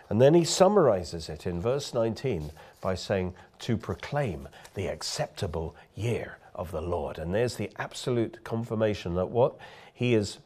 And 0.09 0.21
then 0.21 0.33
he 0.33 0.43
summarizes 0.43 1.29
it 1.29 1.47
in 1.47 1.61
verse 1.61 1.93
19 1.93 2.51
by 2.81 2.95
saying, 2.95 3.33
to 3.59 3.77
proclaim 3.77 4.49
the 4.73 4.87
acceptable 4.87 5.75
year 5.95 6.39
of 6.55 6.71
the 6.71 6.81
Lord. 6.81 7.17
And 7.17 7.33
there's 7.33 7.55
the 7.55 7.71
absolute 7.77 8.43
confirmation 8.43 9.15
that 9.15 9.29
what 9.29 9.55
he 9.93 10.15
is 10.15 10.39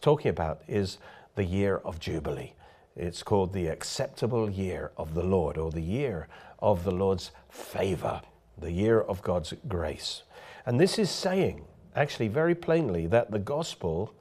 talking 0.00 0.30
about 0.30 0.62
is 0.66 0.98
the 1.36 1.44
year 1.44 1.76
of 1.84 2.00
Jubilee. 2.00 2.54
It's 2.96 3.22
called 3.22 3.52
the 3.52 3.66
acceptable 3.66 4.48
year 4.48 4.92
of 4.96 5.14
the 5.14 5.22
Lord, 5.22 5.58
or 5.58 5.70
the 5.70 5.82
year 5.82 6.28
of 6.60 6.84
the 6.84 6.90
Lord's 6.90 7.32
favor, 7.50 8.22
the 8.56 8.72
year 8.72 9.00
of 9.00 9.22
God's 9.22 9.52
grace. 9.68 10.22
And 10.64 10.80
this 10.80 10.98
is 10.98 11.10
saying, 11.10 11.64
actually, 11.94 12.28
very 12.28 12.54
plainly, 12.54 13.06
that 13.08 13.30
the 13.30 13.38
gospel, 13.38 14.14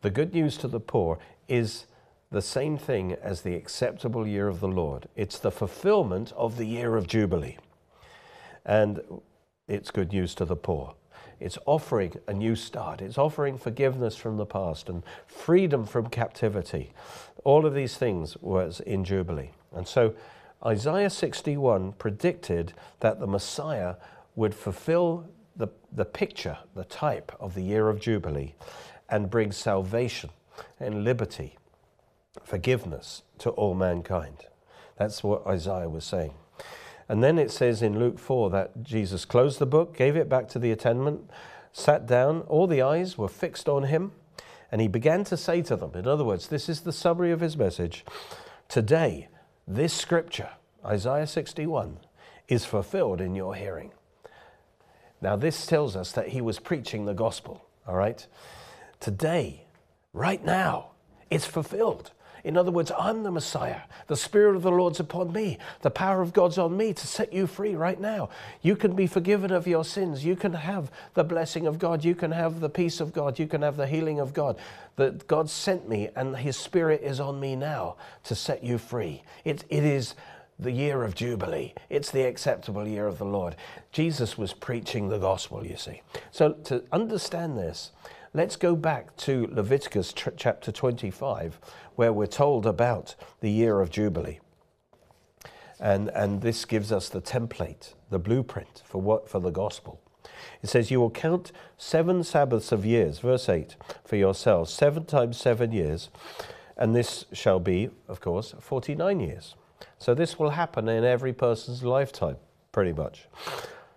the 0.00 0.10
good 0.10 0.34
news 0.34 0.56
to 0.58 0.68
the 0.68 0.80
poor, 0.80 1.18
is 1.50 1.86
the 2.30 2.40
same 2.40 2.78
thing 2.78 3.12
as 3.20 3.42
the 3.42 3.56
acceptable 3.56 4.26
year 4.26 4.46
of 4.46 4.60
the 4.60 4.68
Lord. 4.68 5.08
It's 5.16 5.38
the 5.38 5.50
fulfillment 5.50 6.32
of 6.36 6.56
the 6.56 6.64
year 6.64 6.96
of 6.96 7.08
Jubilee. 7.08 7.58
And 8.64 9.00
it's 9.66 9.90
good 9.90 10.12
news 10.12 10.34
to 10.36 10.44
the 10.44 10.56
poor. 10.56 10.94
It's 11.40 11.58
offering 11.66 12.14
a 12.28 12.32
new 12.32 12.54
start. 12.54 13.00
It's 13.02 13.18
offering 13.18 13.58
forgiveness 13.58 14.14
from 14.14 14.36
the 14.36 14.46
past 14.46 14.88
and 14.88 15.02
freedom 15.26 15.84
from 15.84 16.08
captivity. 16.08 16.92
All 17.42 17.66
of 17.66 17.74
these 17.74 17.96
things 17.96 18.36
was 18.40 18.80
in 18.80 19.04
Jubilee. 19.04 19.50
And 19.74 19.88
so 19.88 20.14
Isaiah 20.64 21.10
61 21.10 21.92
predicted 21.92 22.74
that 23.00 23.18
the 23.18 23.26
Messiah 23.26 23.96
would 24.36 24.54
fulfill 24.54 25.26
the, 25.56 25.68
the 25.90 26.04
picture, 26.04 26.58
the 26.74 26.84
type 26.84 27.32
of 27.40 27.54
the 27.54 27.62
year 27.62 27.88
of 27.88 28.00
Jubilee, 28.00 28.54
and 29.08 29.30
bring 29.30 29.50
salvation 29.50 30.30
and 30.78 31.04
liberty 31.04 31.56
forgiveness 32.44 33.22
to 33.38 33.50
all 33.50 33.74
mankind. 33.74 34.46
That's 34.96 35.24
what 35.24 35.46
Isaiah 35.46 35.88
was 35.88 36.04
saying. 36.04 36.34
And 37.08 37.24
then 37.24 37.38
it 37.38 37.50
says 37.50 37.82
in 37.82 37.98
Luke 37.98 38.18
4 38.18 38.50
that 38.50 38.82
Jesus 38.84 39.24
closed 39.24 39.58
the 39.58 39.66
book, 39.66 39.96
gave 39.96 40.16
it 40.16 40.28
back 40.28 40.48
to 40.50 40.58
the 40.58 40.70
attendant, 40.70 41.28
sat 41.72 42.06
down, 42.06 42.42
all 42.42 42.66
the 42.66 42.82
eyes 42.82 43.18
were 43.18 43.28
fixed 43.28 43.68
on 43.68 43.84
him, 43.84 44.12
and 44.70 44.80
he 44.80 44.88
began 44.88 45.24
to 45.24 45.36
say 45.36 45.62
to 45.62 45.76
them, 45.76 45.92
in 45.94 46.06
other 46.06 46.24
words, 46.24 46.46
this 46.48 46.68
is 46.68 46.82
the 46.82 46.92
summary 46.92 47.32
of 47.32 47.40
his 47.40 47.56
message 47.56 48.04
Today, 48.68 49.28
this 49.66 49.92
scripture, 49.92 50.50
Isaiah 50.84 51.26
61, 51.26 51.98
is 52.46 52.64
fulfilled 52.64 53.20
in 53.20 53.34
your 53.34 53.56
hearing. 53.56 53.92
Now, 55.20 55.34
this 55.34 55.66
tells 55.66 55.96
us 55.96 56.12
that 56.12 56.28
he 56.28 56.40
was 56.40 56.60
preaching 56.60 57.04
the 57.04 57.14
gospel, 57.14 57.64
all 57.86 57.96
right? 57.96 58.24
Today, 59.00 59.66
right 60.12 60.44
now, 60.44 60.90
it's 61.30 61.46
fulfilled. 61.46 62.12
In 62.44 62.56
other 62.56 62.70
words, 62.70 62.90
I'm 62.98 63.22
the 63.22 63.30
Messiah. 63.30 63.82
The 64.06 64.16
Spirit 64.16 64.56
of 64.56 64.62
the 64.62 64.70
Lord's 64.70 65.00
upon 65.00 65.32
me. 65.32 65.58
The 65.82 65.90
power 65.90 66.22
of 66.22 66.32
God's 66.32 66.58
on 66.58 66.76
me 66.76 66.92
to 66.92 67.06
set 67.06 67.32
you 67.32 67.46
free 67.46 67.74
right 67.74 68.00
now. 68.00 68.30
You 68.62 68.76
can 68.76 68.94
be 68.94 69.06
forgiven 69.06 69.50
of 69.52 69.66
your 69.66 69.84
sins. 69.84 70.24
You 70.24 70.36
can 70.36 70.54
have 70.54 70.90
the 71.14 71.24
blessing 71.24 71.66
of 71.66 71.78
God. 71.78 72.04
You 72.04 72.14
can 72.14 72.32
have 72.32 72.60
the 72.60 72.70
peace 72.70 73.00
of 73.00 73.12
God. 73.12 73.38
You 73.38 73.46
can 73.46 73.62
have 73.62 73.76
the 73.76 73.86
healing 73.86 74.20
of 74.20 74.32
God. 74.32 74.58
That 74.96 75.26
God 75.26 75.50
sent 75.50 75.88
me 75.88 76.08
and 76.16 76.36
His 76.36 76.56
Spirit 76.56 77.02
is 77.02 77.20
on 77.20 77.40
me 77.40 77.56
now 77.56 77.96
to 78.24 78.34
set 78.34 78.64
you 78.64 78.78
free. 78.78 79.22
It, 79.44 79.64
it 79.68 79.84
is 79.84 80.14
the 80.58 80.72
year 80.72 81.02
of 81.04 81.14
Jubilee. 81.14 81.74
It's 81.88 82.10
the 82.10 82.22
acceptable 82.22 82.86
year 82.86 83.06
of 83.06 83.18
the 83.18 83.24
Lord. 83.24 83.56
Jesus 83.92 84.36
was 84.36 84.52
preaching 84.52 85.08
the 85.08 85.18
gospel, 85.18 85.66
you 85.66 85.76
see. 85.76 86.02
So 86.30 86.52
to 86.64 86.84
understand 86.92 87.56
this, 87.56 87.92
Let's 88.32 88.54
go 88.54 88.76
back 88.76 89.16
to 89.16 89.48
Leviticus 89.50 90.14
chapter 90.36 90.70
25, 90.70 91.58
where 91.96 92.12
we're 92.12 92.26
told 92.26 92.64
about 92.64 93.16
the 93.40 93.50
year 93.50 93.80
of 93.80 93.90
Jubilee. 93.90 94.38
And, 95.80 96.10
and 96.10 96.40
this 96.40 96.64
gives 96.64 96.92
us 96.92 97.08
the 97.08 97.20
template, 97.20 97.94
the 98.08 98.20
blueprint 98.20 98.84
for 98.84 99.00
what 99.00 99.28
for 99.28 99.40
the 99.40 99.50
gospel. 99.50 100.00
It 100.62 100.68
says, 100.68 100.92
You 100.92 101.00
will 101.00 101.10
count 101.10 101.50
seven 101.76 102.22
Sabbaths 102.22 102.70
of 102.70 102.86
years, 102.86 103.18
verse 103.18 103.48
8, 103.48 103.74
for 104.04 104.14
yourselves, 104.14 104.72
seven 104.72 105.06
times 105.06 105.36
seven 105.36 105.72
years, 105.72 106.08
and 106.76 106.94
this 106.94 107.24
shall 107.32 107.58
be, 107.58 107.90
of 108.06 108.20
course, 108.20 108.54
49 108.60 109.18
years. 109.18 109.56
So 109.98 110.14
this 110.14 110.38
will 110.38 110.50
happen 110.50 110.88
in 110.88 111.02
every 111.02 111.32
person's 111.32 111.82
lifetime, 111.82 112.36
pretty 112.70 112.92
much. 112.92 113.26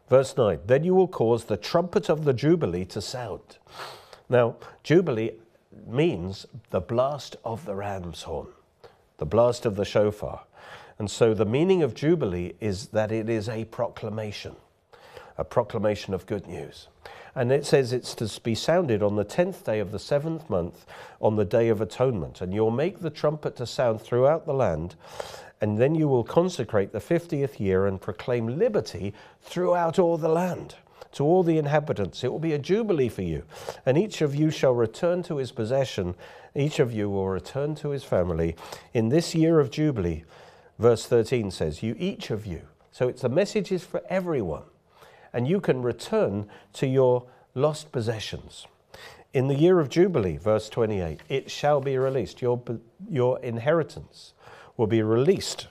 Verse 0.10 0.36
9, 0.36 0.62
Then 0.66 0.84
you 0.84 0.96
will 0.96 1.08
cause 1.08 1.46
the 1.46 1.56
trumpet 1.56 2.10
of 2.10 2.26
the 2.26 2.34
Jubilee 2.34 2.86
to 2.86 3.00
sound. 3.00 3.60
Now, 4.34 4.56
Jubilee 4.82 5.34
means 5.86 6.48
the 6.72 6.82
blast 6.82 7.36
of 7.46 7.66
the 7.66 7.76
ram's 7.76 8.24
horn, 8.24 8.48
the 9.20 9.28
blast 9.28 9.64
of 9.64 9.76
the 9.76 9.86
shofar. 9.86 10.46
And 10.98 11.12
so 11.12 11.36
the 11.36 11.46
meaning 11.46 11.84
of 11.84 11.94
Jubilee 11.94 12.54
is 12.60 12.88
that 12.88 13.12
it 13.12 13.30
is 13.30 13.48
a 13.48 13.66
proclamation, 13.66 14.56
a 15.38 15.44
proclamation 15.44 16.16
of 16.16 16.26
good 16.26 16.48
news. 16.48 16.88
And 17.36 17.52
it 17.52 17.64
says 17.64 17.94
it's 17.94 18.16
to 18.16 18.42
be 18.42 18.56
sounded 18.56 19.04
on 19.04 19.18
the 19.18 19.24
tenth 19.24 19.66
day 19.66 19.80
of 19.80 19.92
the 19.92 20.00
seventh 20.00 20.50
month 20.50 20.88
on 21.22 21.36
the 21.36 21.46
day 21.46 21.70
of 21.70 21.80
atonement. 21.80 22.42
And 22.42 22.56
you'll 22.56 22.72
make 22.72 23.02
the 23.02 23.12
trumpet 23.12 23.56
to 23.58 23.68
sound 23.68 24.02
throughout 24.02 24.48
the 24.48 24.54
land. 24.56 24.96
And 25.62 25.78
then 25.78 25.94
you 25.94 26.08
will 26.08 26.24
consecrate 26.24 26.92
the 26.92 27.00
fiftieth 27.00 27.62
year 27.62 27.86
and 27.86 28.02
proclaim 28.02 28.58
liberty 28.58 29.14
throughout 29.44 30.00
all 30.00 30.18
the 30.18 30.28
land 30.28 30.74
to 31.14 31.24
all 31.24 31.44
the 31.44 31.58
inhabitants. 31.58 32.24
It 32.24 32.32
will 32.32 32.40
be 32.40 32.54
a 32.54 32.60
jubilee 32.60 33.10
for 33.10 33.22
you, 33.22 33.44
and 33.86 33.98
each 33.98 34.22
of 34.22 34.36
you 34.36 34.52
shall 34.52 34.74
return 34.74 35.24
to 35.24 35.38
his 35.38 35.52
possession. 35.52 36.16
Each 36.56 36.80
of 36.80 36.94
you 36.94 37.10
will 37.10 37.28
return 37.28 37.76
to 37.76 37.90
his 37.90 38.04
family 38.04 38.56
in 38.94 39.10
this 39.10 39.34
year 39.34 39.60
of 39.60 39.72
jubilee. 39.72 40.24
Verse 40.80 41.06
13 41.06 41.52
says, 41.52 41.84
You 41.84 41.96
each 41.98 42.30
of 42.30 42.46
you. 42.46 42.62
So 42.92 43.08
it's 43.08 43.22
the 43.22 43.30
message 43.30 43.72
is 43.72 43.84
for 43.84 44.02
everyone, 44.10 44.64
and 45.32 45.48
you 45.48 45.60
can 45.60 45.82
return 45.82 46.48
to 46.74 46.88
your 46.88 47.26
lost 47.56 47.92
possessions. 47.92 48.68
In 49.34 49.48
the 49.48 49.56
year 49.56 49.80
of 49.80 49.90
Jubilee, 49.90 50.38
verse 50.38 50.70
28, 50.70 51.22
it 51.28 51.50
shall 51.50 51.82
be 51.82 51.98
released. 51.98 52.42
Your, 52.42 52.62
your 53.10 53.40
inheritance 53.40 54.34
will 54.78 54.86
be 54.86 55.02
released 55.02 55.68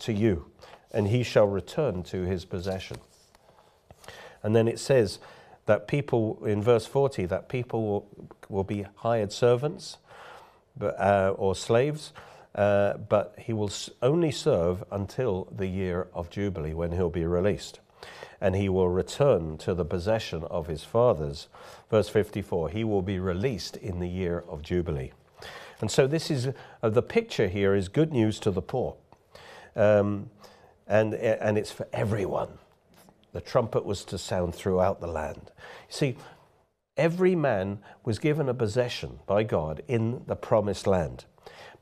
to 0.00 0.12
you, 0.12 0.50
and 0.92 1.08
he 1.08 1.22
shall 1.22 1.46
return 1.46 2.02
to 2.04 2.24
his 2.24 2.44
possession. 2.44 2.98
And 4.42 4.54
then 4.54 4.68
it 4.68 4.78
says 4.78 5.18
that 5.66 5.88
people, 5.88 6.42
in 6.44 6.62
verse 6.62 6.86
40, 6.86 7.26
that 7.26 7.48
people 7.48 7.86
will, 7.86 8.28
will 8.48 8.64
be 8.64 8.86
hired 8.96 9.32
servants 9.32 9.98
but, 10.76 10.98
uh, 11.00 11.34
or 11.36 11.54
slaves, 11.54 12.12
uh, 12.54 12.94
but 12.96 13.34
he 13.38 13.52
will 13.52 13.70
only 14.02 14.30
serve 14.30 14.84
until 14.90 15.48
the 15.54 15.66
year 15.66 16.08
of 16.14 16.30
Jubilee 16.30 16.74
when 16.74 16.92
he'll 16.92 17.10
be 17.10 17.26
released. 17.26 17.80
And 18.40 18.54
he 18.54 18.68
will 18.68 18.88
return 18.88 19.58
to 19.58 19.74
the 19.74 19.84
possession 19.84 20.44
of 20.44 20.66
his 20.66 20.84
fathers. 20.84 21.48
Verse 21.90 22.08
54 22.08 22.70
he 22.70 22.84
will 22.84 23.02
be 23.02 23.18
released 23.18 23.76
in 23.76 23.98
the 23.98 24.08
year 24.08 24.44
of 24.48 24.62
Jubilee. 24.62 25.12
And 25.80 25.90
so, 25.90 26.06
this 26.06 26.30
is 26.30 26.48
uh, 26.82 26.88
the 26.88 27.02
picture 27.02 27.48
here 27.48 27.74
is 27.74 27.88
good 27.88 28.12
news 28.12 28.38
to 28.40 28.50
the 28.50 28.62
poor. 28.62 28.96
Um, 29.74 30.30
and, 30.86 31.14
and 31.14 31.58
it's 31.58 31.70
for 31.70 31.86
everyone. 31.92 32.58
The 33.36 33.42
trumpet 33.42 33.84
was 33.84 34.02
to 34.06 34.16
sound 34.16 34.54
throughout 34.54 35.02
the 35.02 35.06
land. 35.06 35.50
You 35.88 35.94
see, 35.94 36.16
every 36.96 37.36
man 37.36 37.80
was 38.02 38.18
given 38.18 38.48
a 38.48 38.54
possession 38.54 39.18
by 39.26 39.42
God 39.42 39.82
in 39.86 40.22
the 40.26 40.34
promised 40.34 40.86
land. 40.86 41.26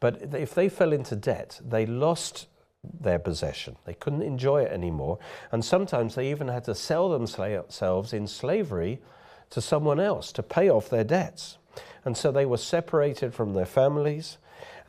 But 0.00 0.34
if 0.34 0.52
they 0.52 0.68
fell 0.68 0.92
into 0.92 1.14
debt, 1.14 1.60
they 1.64 1.86
lost 1.86 2.48
their 2.82 3.20
possession. 3.20 3.76
They 3.84 3.94
couldn't 3.94 4.22
enjoy 4.22 4.62
it 4.62 4.72
anymore. 4.72 5.20
And 5.52 5.64
sometimes 5.64 6.16
they 6.16 6.28
even 6.32 6.48
had 6.48 6.64
to 6.64 6.74
sell 6.74 7.08
themselves 7.08 8.12
in 8.12 8.26
slavery 8.26 9.00
to 9.50 9.60
someone 9.60 10.00
else 10.00 10.32
to 10.32 10.42
pay 10.42 10.68
off 10.68 10.90
their 10.90 11.04
debts. 11.04 11.58
And 12.04 12.16
so 12.16 12.32
they 12.32 12.46
were 12.46 12.56
separated 12.56 13.32
from 13.32 13.54
their 13.54 13.64
families. 13.64 14.38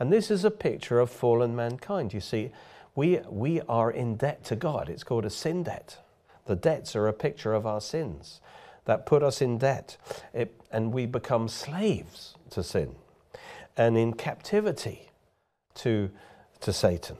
And 0.00 0.12
this 0.12 0.32
is 0.32 0.44
a 0.44 0.50
picture 0.50 0.98
of 0.98 1.10
fallen 1.10 1.54
mankind. 1.54 2.12
You 2.12 2.20
see, 2.20 2.50
we, 2.96 3.20
we 3.30 3.60
are 3.68 3.92
in 3.92 4.16
debt 4.16 4.42
to 4.46 4.56
God. 4.56 4.88
It's 4.88 5.04
called 5.04 5.26
a 5.26 5.30
sin 5.30 5.62
debt. 5.62 5.98
The 6.46 6.56
debts 6.56 6.96
are 6.96 7.08
a 7.08 7.12
picture 7.12 7.54
of 7.54 7.66
our 7.66 7.80
sins 7.80 8.40
that 8.84 9.04
put 9.04 9.22
us 9.22 9.42
in 9.42 9.58
debt. 9.58 9.96
It, 10.32 10.60
and 10.70 10.92
we 10.92 11.06
become 11.06 11.48
slaves 11.48 12.34
to 12.50 12.62
sin 12.62 12.94
and 13.76 13.96
in 13.96 14.14
captivity 14.14 15.10
to, 15.74 16.10
to 16.60 16.72
Satan. 16.72 17.16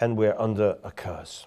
And 0.00 0.16
we're 0.16 0.38
under 0.38 0.78
a 0.82 0.90
curse. 0.90 1.46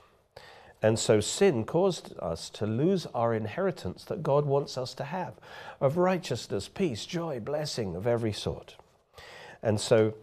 And 0.83 0.97
so 0.97 1.19
sin 1.19 1.63
caused 1.63 2.17
us 2.19 2.49
to 2.51 2.65
lose 2.65 3.05
our 3.13 3.33
inheritance 3.33 4.03
that 4.05 4.23
God 4.23 4.45
wants 4.45 4.77
us 4.77 4.93
to 4.95 5.03
have 5.03 5.35
of 5.79 5.97
righteousness, 5.97 6.67
peace, 6.67 7.05
joy, 7.05 7.39
blessing 7.39 7.95
of 7.95 8.07
every 8.07 8.33
sort. 8.33 8.75
And 9.61 9.79
so 9.79 10.15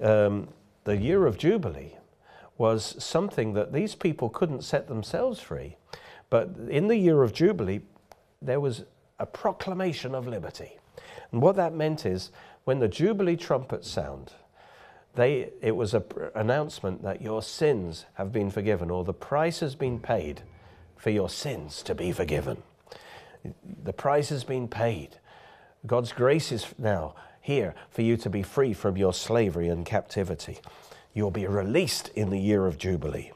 um, 0.00 0.48
the 0.84 0.96
year 0.96 1.26
of 1.26 1.38
Jubilee 1.38 1.96
was 2.58 3.02
something 3.02 3.54
that 3.54 3.72
these 3.72 3.94
people 3.94 4.28
couldn't 4.28 4.64
set 4.64 4.86
themselves 4.86 5.40
free. 5.40 5.76
But 6.32 6.48
in 6.70 6.88
the 6.88 6.96
year 6.96 7.22
of 7.22 7.34
Jubilee, 7.34 7.82
there 8.40 8.58
was 8.58 8.84
a 9.18 9.26
proclamation 9.26 10.14
of 10.14 10.26
liberty. 10.26 10.78
And 11.30 11.42
what 11.42 11.56
that 11.56 11.74
meant 11.74 12.06
is 12.06 12.30
when 12.64 12.78
the 12.78 12.88
Jubilee 12.88 13.36
trumpets 13.36 13.86
sound, 13.86 14.32
they, 15.14 15.50
it 15.60 15.76
was 15.76 15.92
an 15.92 16.04
announcement 16.34 17.02
that 17.02 17.20
your 17.20 17.42
sins 17.42 18.06
have 18.14 18.32
been 18.32 18.50
forgiven, 18.50 18.90
or 18.90 19.04
the 19.04 19.12
price 19.12 19.60
has 19.60 19.74
been 19.74 20.00
paid 20.00 20.40
for 20.96 21.10
your 21.10 21.28
sins 21.28 21.82
to 21.82 21.94
be 21.94 22.12
forgiven. 22.12 22.62
The 23.84 23.92
price 23.92 24.30
has 24.30 24.42
been 24.42 24.68
paid. 24.68 25.18
God's 25.86 26.12
grace 26.12 26.50
is 26.50 26.64
now 26.78 27.14
here 27.42 27.74
for 27.90 28.00
you 28.00 28.16
to 28.16 28.30
be 28.30 28.42
free 28.42 28.72
from 28.72 28.96
your 28.96 29.12
slavery 29.12 29.68
and 29.68 29.84
captivity. 29.84 30.60
You'll 31.12 31.30
be 31.30 31.46
released 31.46 32.08
in 32.14 32.30
the 32.30 32.40
year 32.40 32.66
of 32.66 32.78
Jubilee. 32.78 33.32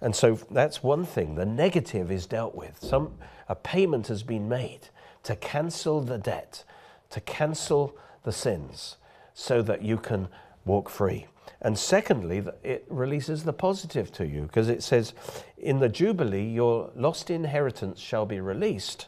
And 0.00 0.14
so 0.14 0.38
that's 0.50 0.82
one 0.82 1.04
thing. 1.04 1.34
The 1.34 1.46
negative 1.46 2.10
is 2.10 2.26
dealt 2.26 2.54
with. 2.54 2.78
Some, 2.80 3.14
a 3.48 3.54
payment 3.54 4.08
has 4.08 4.22
been 4.22 4.48
made 4.48 4.88
to 5.24 5.36
cancel 5.36 6.00
the 6.00 6.18
debt, 6.18 6.64
to 7.10 7.20
cancel 7.20 7.96
the 8.22 8.32
sins, 8.32 8.96
so 9.32 9.62
that 9.62 9.82
you 9.82 9.96
can 9.96 10.28
walk 10.64 10.88
free. 10.88 11.26
And 11.60 11.78
secondly, 11.78 12.44
it 12.62 12.84
releases 12.88 13.44
the 13.44 13.52
positive 13.52 14.12
to 14.12 14.26
you 14.26 14.42
because 14.42 14.68
it 14.68 14.82
says, 14.82 15.14
In 15.56 15.78
the 15.78 15.88
Jubilee, 15.88 16.46
your 16.46 16.90
lost 16.94 17.30
inheritance 17.30 18.00
shall 18.00 18.26
be 18.26 18.40
released 18.40 19.06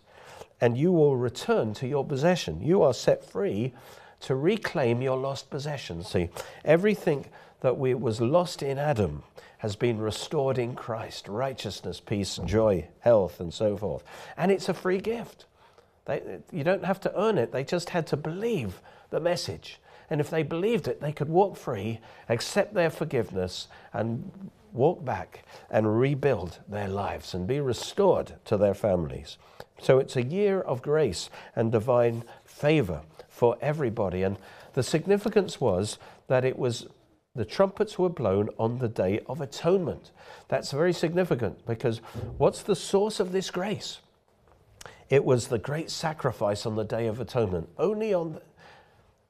and 0.61 0.77
you 0.77 0.93
will 0.93 1.17
return 1.17 1.75
to 1.75 1.87
your 1.87 2.05
possession. 2.05 2.61
You 2.63 2.83
are 2.83 2.95
set 2.95 3.25
free 3.25 3.75
to 4.21 4.35
reclaim 4.35 5.03
your 5.03 5.19
lost 5.19 5.51
possession. 5.51 6.03
See, 6.03 6.31
everything 6.65 7.27
that 7.67 7.79
we, 7.79 7.95
was 7.95 8.21
lost 8.21 8.63
in 8.63 8.79
Adam 8.79 9.25
has 9.59 9.75
been 9.75 9.99
restored 9.99 10.57
in 10.57 10.77
Christ 10.77 11.27
righteousness, 11.27 11.99
peace, 11.99 12.39
joy, 12.45 12.87
health, 13.01 13.41
and 13.41 13.53
so 13.53 13.77
forth. 13.77 14.05
And 14.37 14.53
it's 14.53 14.69
a 14.69 14.75
free 14.75 15.01
gift. 15.01 15.47
They, 16.05 16.39
you 16.53 16.63
don't 16.63 16.85
have 16.85 17.01
to 17.01 17.21
earn 17.21 17.39
it, 17.39 17.51
they 17.51 17.65
just 17.65 17.91
had 17.91 18.07
to 18.07 18.17
believe 18.17 18.81
the 19.11 19.19
message. 19.19 19.81
And 20.11 20.21
if 20.21 20.31
they 20.31 20.45
believed 20.45 20.87
it, 20.87 21.01
they 21.01 21.11
could 21.11 21.29
walk 21.29 21.57
free, 21.57 21.99
accept 22.29 22.73
their 22.73 22.89
forgiveness, 22.89 23.67
and 23.93 24.31
walk 24.73 25.05
back 25.05 25.43
and 25.69 25.99
rebuild 25.99 26.61
their 26.69 26.87
lives 26.87 27.35
and 27.35 27.49
be 27.49 27.59
restored 27.59 28.35
to 28.45 28.57
their 28.57 28.75
families. 28.75 29.39
So 29.81 29.99
it's 29.99 30.15
a 30.15 30.23
year 30.23 30.61
of 30.61 30.83
grace 30.83 31.31
and 31.57 31.73
divine 31.73 32.23
favor 32.45 33.01
for 33.29 33.59
everybody. 33.61 34.23
And 34.23 34.39
the 34.75 34.85
significance 34.85 35.61
was 35.61 35.99
that 36.29 36.45
it 36.45 36.57
was 36.57 36.87
the 37.37 37.45
trumpets 37.45 37.99
were 37.99 38.09
blown 38.09 38.49
on 38.59 38.79
the 38.79 38.89
day 38.89 39.21
of 39.27 39.41
atonement. 39.41 40.11
That's 40.49 40.73
very 40.73 40.93
significant 40.93 41.67
because 41.67 41.99
what's 42.39 42.63
the 42.63 42.77
source 42.77 43.21
of 43.21 43.33
this 43.33 43.51
grace? 43.51 44.01
It 45.09 45.25
was 45.25 45.49
the 45.49 45.59
great 45.59 45.91
sacrifice 45.91 46.67
on 46.67 46.77
the 46.77 46.85
day 46.85 47.07
of 47.07 47.21
atonement. 47.21 47.69
Only 47.79 48.13
on 48.13 48.41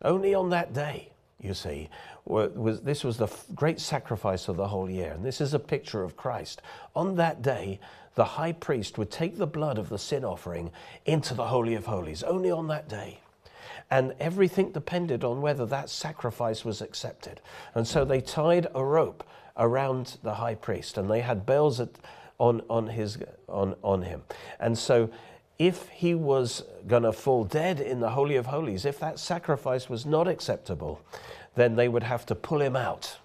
only 0.02 0.34
on 0.34 0.50
that 0.50 0.74
day, 0.74 1.10
you 1.40 1.54
see, 1.54 1.88
was, 2.26 2.82
this 2.82 3.02
was 3.02 3.16
the 3.16 3.28
great 3.54 3.80
sacrifice 3.80 4.48
of 4.48 4.56
the 4.56 4.68
whole 4.68 4.90
year. 4.90 5.12
And 5.12 5.24
this 5.24 5.40
is 5.40 5.54
a 5.54 5.58
picture 5.58 6.02
of 6.02 6.16
Christ. 6.16 6.60
On 6.94 7.16
that 7.16 7.40
day, 7.40 7.80
the 8.14 8.24
high 8.24 8.52
priest 8.52 8.98
would 8.98 9.10
take 9.10 9.38
the 9.38 9.46
blood 9.46 9.78
of 9.78 9.88
the 9.88 9.98
sin 9.98 10.24
offering 10.24 10.70
into 11.06 11.34
the 11.34 11.46
Holy 11.46 11.74
of 11.74 11.86
Holies, 11.86 12.22
only 12.22 12.50
on 12.50 12.68
that 12.68 12.88
day. 12.88 13.20
And 13.90 14.14
everything 14.20 14.72
depended 14.72 15.24
on 15.24 15.40
whether 15.40 15.66
that 15.66 15.90
sacrifice 15.90 16.64
was 16.64 16.80
accepted. 16.80 17.40
And 17.74 17.86
so 17.86 18.04
they 18.04 18.20
tied 18.20 18.66
a 18.74 18.84
rope 18.84 19.24
around 19.56 20.18
the 20.22 20.34
high 20.34 20.54
priest 20.54 20.98
and 20.98 21.10
they 21.10 21.20
had 21.20 21.46
bells 21.46 21.80
at, 21.80 21.90
on, 22.38 22.62
on, 22.68 22.88
his, 22.88 23.18
on, 23.48 23.74
on 23.82 24.02
him. 24.02 24.22
And 24.60 24.76
so 24.76 25.10
if 25.58 25.88
he 25.88 26.14
was 26.14 26.64
going 26.86 27.04
to 27.04 27.12
fall 27.12 27.44
dead 27.44 27.80
in 27.80 28.00
the 28.00 28.10
Holy 28.10 28.36
of 28.36 28.46
Holies, 28.46 28.84
if 28.84 28.98
that 29.00 29.18
sacrifice 29.18 29.88
was 29.88 30.04
not 30.04 30.28
acceptable, 30.28 31.00
then 31.54 31.76
they 31.76 31.88
would 31.88 32.02
have 32.02 32.26
to 32.26 32.34
pull 32.34 32.60
him 32.60 32.76
out. 32.76 33.16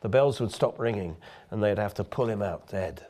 The 0.00 0.08
bells 0.08 0.40
would 0.40 0.52
stop 0.52 0.78
ringing 0.78 1.16
and 1.50 1.62
they'd 1.62 1.78
have 1.78 1.94
to 1.94 2.04
pull 2.04 2.28
him 2.28 2.42
out 2.42 2.68
dead. 2.68 3.06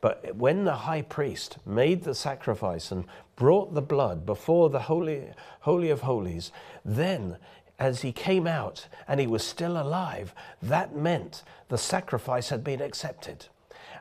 But 0.00 0.36
when 0.36 0.64
the 0.64 0.74
high 0.74 1.02
priest 1.02 1.58
made 1.66 2.04
the 2.04 2.14
sacrifice 2.14 2.92
and 2.92 3.04
brought 3.36 3.74
the 3.74 3.82
blood 3.82 4.24
before 4.24 4.70
the 4.70 4.80
Holy, 4.80 5.24
Holy 5.60 5.90
of 5.90 6.02
Holies, 6.02 6.52
then 6.84 7.36
as 7.78 8.02
he 8.02 8.12
came 8.12 8.46
out 8.46 8.86
and 9.06 9.20
he 9.20 9.26
was 9.26 9.44
still 9.44 9.80
alive, 9.80 10.34
that 10.62 10.94
meant 10.94 11.42
the 11.68 11.78
sacrifice 11.78 12.48
had 12.48 12.64
been 12.64 12.80
accepted. 12.80 13.46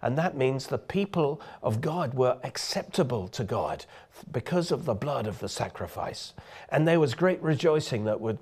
And 0.02 0.18
that 0.18 0.38
means 0.38 0.68
the 0.68 0.78
people 0.78 1.42
of 1.64 1.82
God 1.82 2.14
were 2.14 2.38
acceptable 2.44 3.28
to 3.30 3.44
God 3.44 3.86
because 4.32 4.72
of 4.72 4.86
the 4.86 4.94
blood 4.94 5.28
of 5.28 5.40
the 5.40 5.50
sacrifice. 5.50 6.34
And 6.70 6.88
there 6.88 7.00
was 7.00 7.16
great 7.16 7.42
rejoicing 7.42 8.06
that 8.06 8.22
would, 8.22 8.38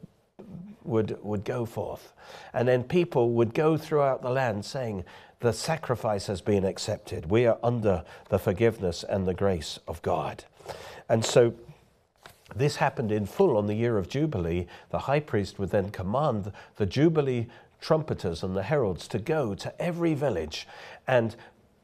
would, 0.83 1.17
would 1.23 1.45
go 1.45 1.65
forth. 1.65 2.13
And 2.53 2.67
then 2.67 2.83
people 2.83 3.31
would 3.31 3.53
go 3.53 3.77
throughout 3.77 4.21
the 4.21 4.29
land 4.29 4.65
saying, 4.65 5.05
The 5.39 5.53
sacrifice 5.53 6.27
has 6.27 6.41
been 6.41 6.65
accepted. 6.65 7.29
We 7.29 7.45
are 7.45 7.57
under 7.63 8.03
the 8.29 8.39
forgiveness 8.39 9.03
and 9.03 9.27
the 9.27 9.33
grace 9.33 9.79
of 9.87 10.01
God. 10.01 10.45
And 11.09 11.23
so 11.23 11.53
this 12.55 12.77
happened 12.77 13.11
in 13.11 13.25
full 13.25 13.57
on 13.57 13.67
the 13.67 13.75
year 13.75 13.97
of 13.97 14.07
Jubilee. 14.07 14.67
The 14.89 14.99
high 14.99 15.19
priest 15.19 15.59
would 15.59 15.71
then 15.71 15.89
command 15.89 16.51
the 16.77 16.85
Jubilee 16.85 17.47
trumpeters 17.81 18.43
and 18.43 18.55
the 18.55 18.63
heralds 18.63 19.07
to 19.09 19.19
go 19.19 19.55
to 19.55 19.81
every 19.81 20.13
village 20.13 20.67
and 21.07 21.35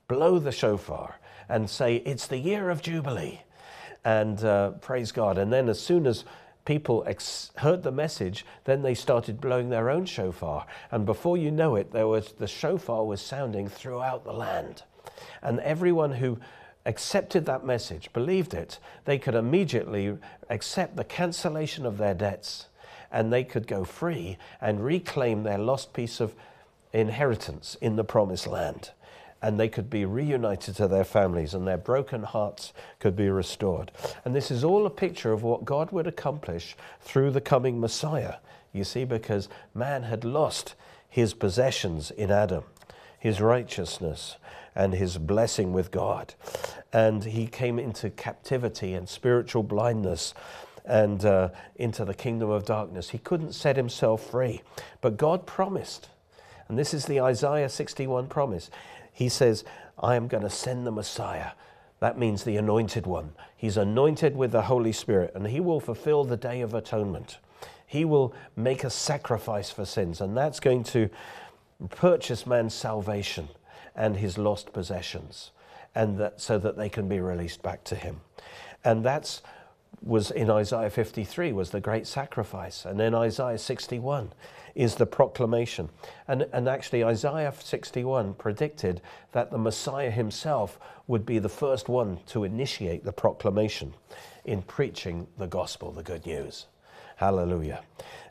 blow 0.07 0.39
the 0.39 0.51
shofar 0.51 1.19
and 1.49 1.69
say, 1.69 1.97
It's 1.97 2.27
the 2.27 2.37
year 2.37 2.69
of 2.69 2.81
Jubilee. 2.81 3.41
And 4.03 4.43
uh, 4.43 4.71
praise 4.71 5.11
God. 5.11 5.37
And 5.37 5.51
then, 5.53 5.69
as 5.69 5.79
soon 5.79 6.07
as 6.07 6.23
people 6.65 7.07
heard 7.57 7.83
the 7.83 7.91
message, 7.91 8.45
then 8.65 8.81
they 8.81 8.93
started 8.93 9.41
blowing 9.41 9.69
their 9.69 9.89
own 9.89 10.05
shofar. 10.05 10.65
And 10.91 11.05
before 11.05 11.37
you 11.37 11.51
know 11.51 11.75
it, 11.75 11.91
there 11.91 12.07
was, 12.07 12.33
the 12.33 12.47
shofar 12.47 13.05
was 13.05 13.21
sounding 13.21 13.67
throughout 13.67 14.23
the 14.23 14.33
land. 14.33 14.83
And 15.41 15.59
everyone 15.61 16.13
who 16.13 16.39
accepted 16.85 17.45
that 17.45 17.65
message, 17.65 18.11
believed 18.13 18.53
it, 18.53 18.79
they 19.05 19.17
could 19.17 19.35
immediately 19.35 20.17
accept 20.49 20.95
the 20.95 21.03
cancellation 21.03 21.85
of 21.85 21.97
their 21.97 22.13
debts 22.13 22.67
and 23.11 23.31
they 23.31 23.43
could 23.43 23.67
go 23.67 23.83
free 23.83 24.37
and 24.61 24.83
reclaim 24.83 25.43
their 25.43 25.57
lost 25.57 25.93
piece 25.93 26.19
of 26.19 26.33
inheritance 26.93 27.75
in 27.81 27.95
the 27.95 28.03
promised 28.03 28.47
land. 28.47 28.91
And 29.41 29.59
they 29.59 29.69
could 29.69 29.89
be 29.89 30.05
reunited 30.05 30.75
to 30.75 30.87
their 30.87 31.03
families 31.03 31.53
and 31.53 31.67
their 31.67 31.77
broken 31.77 32.23
hearts 32.23 32.73
could 32.99 33.15
be 33.15 33.29
restored. 33.29 33.91
And 34.23 34.35
this 34.35 34.51
is 34.51 34.63
all 34.63 34.85
a 34.85 34.91
picture 34.91 35.31
of 35.31 35.41
what 35.41 35.65
God 35.65 35.91
would 35.91 36.07
accomplish 36.07 36.75
through 36.99 37.31
the 37.31 37.41
coming 37.41 37.79
Messiah. 37.79 38.35
You 38.71 38.83
see, 38.83 39.03
because 39.03 39.49
man 39.73 40.03
had 40.03 40.23
lost 40.23 40.75
his 41.09 41.33
possessions 41.33 42.11
in 42.11 42.31
Adam, 42.31 42.63
his 43.19 43.41
righteousness, 43.41 44.37
and 44.75 44.93
his 44.93 45.17
blessing 45.17 45.73
with 45.73 45.91
God. 45.91 46.33
And 46.93 47.23
he 47.23 47.47
came 47.47 47.79
into 47.79 48.09
captivity 48.09 48.93
and 48.93 49.07
spiritual 49.09 49.63
blindness 49.63 50.33
and 50.85 51.23
uh, 51.25 51.49
into 51.75 52.05
the 52.05 52.13
kingdom 52.13 52.49
of 52.49 52.65
darkness. 52.65 53.09
He 53.09 53.17
couldn't 53.17 53.53
set 53.53 53.75
himself 53.75 54.29
free. 54.31 54.61
But 55.01 55.17
God 55.17 55.45
promised, 55.45 56.09
and 56.67 56.77
this 56.77 56.93
is 56.93 57.05
the 57.05 57.21
Isaiah 57.21 57.69
61 57.69 58.27
promise. 58.27 58.71
He 59.21 59.29
says, 59.29 59.63
I 59.99 60.15
am 60.15 60.27
going 60.27 60.41
to 60.41 60.49
send 60.49 60.87
the 60.87 60.91
Messiah. 60.91 61.51
That 61.99 62.17
means 62.17 62.43
the 62.43 62.57
anointed 62.57 63.05
one. 63.05 63.33
He's 63.55 63.77
anointed 63.77 64.35
with 64.35 64.51
the 64.51 64.63
Holy 64.63 64.91
Spirit, 64.91 65.33
and 65.35 65.45
he 65.45 65.59
will 65.59 65.79
fulfill 65.79 66.23
the 66.23 66.37
day 66.37 66.61
of 66.61 66.73
atonement. 66.73 67.37
He 67.85 68.03
will 68.03 68.33
make 68.55 68.83
a 68.83 68.89
sacrifice 68.89 69.69
for 69.69 69.85
sins, 69.85 70.21
and 70.21 70.35
that's 70.35 70.59
going 70.59 70.85
to 70.85 71.07
purchase 71.91 72.47
man's 72.47 72.73
salvation 72.73 73.49
and 73.95 74.17
his 74.17 74.39
lost 74.39 74.73
possessions, 74.73 75.51
and 75.93 76.17
that 76.17 76.41
so 76.41 76.57
that 76.57 76.75
they 76.75 76.89
can 76.89 77.07
be 77.07 77.19
released 77.19 77.61
back 77.61 77.83
to 77.83 77.95
him. 77.95 78.21
And 78.83 79.05
that's 79.05 79.43
was 80.01 80.31
in 80.31 80.49
Isaiah 80.49 80.89
53 80.89 81.53
was 81.53 81.69
the 81.69 81.79
great 81.79 82.07
sacrifice, 82.07 82.85
and 82.85 82.99
then 82.99 83.13
Isaiah 83.13 83.57
61 83.57 84.33
is 84.73 84.95
the 84.95 85.05
proclamation. 85.05 85.89
And, 86.27 86.47
and 86.53 86.67
actually, 86.67 87.03
Isaiah 87.03 87.53
61 87.57 88.35
predicted 88.35 89.01
that 89.33 89.51
the 89.51 89.57
Messiah 89.57 90.11
himself 90.11 90.79
would 91.07 91.25
be 91.25 91.39
the 91.39 91.49
first 91.49 91.89
one 91.89 92.19
to 92.27 92.43
initiate 92.43 93.03
the 93.03 93.11
proclamation 93.11 93.93
in 94.45 94.61
preaching 94.63 95.27
the 95.37 95.47
gospel, 95.47 95.91
the 95.91 96.03
good 96.03 96.25
news. 96.25 96.65
Hallelujah. 97.17 97.83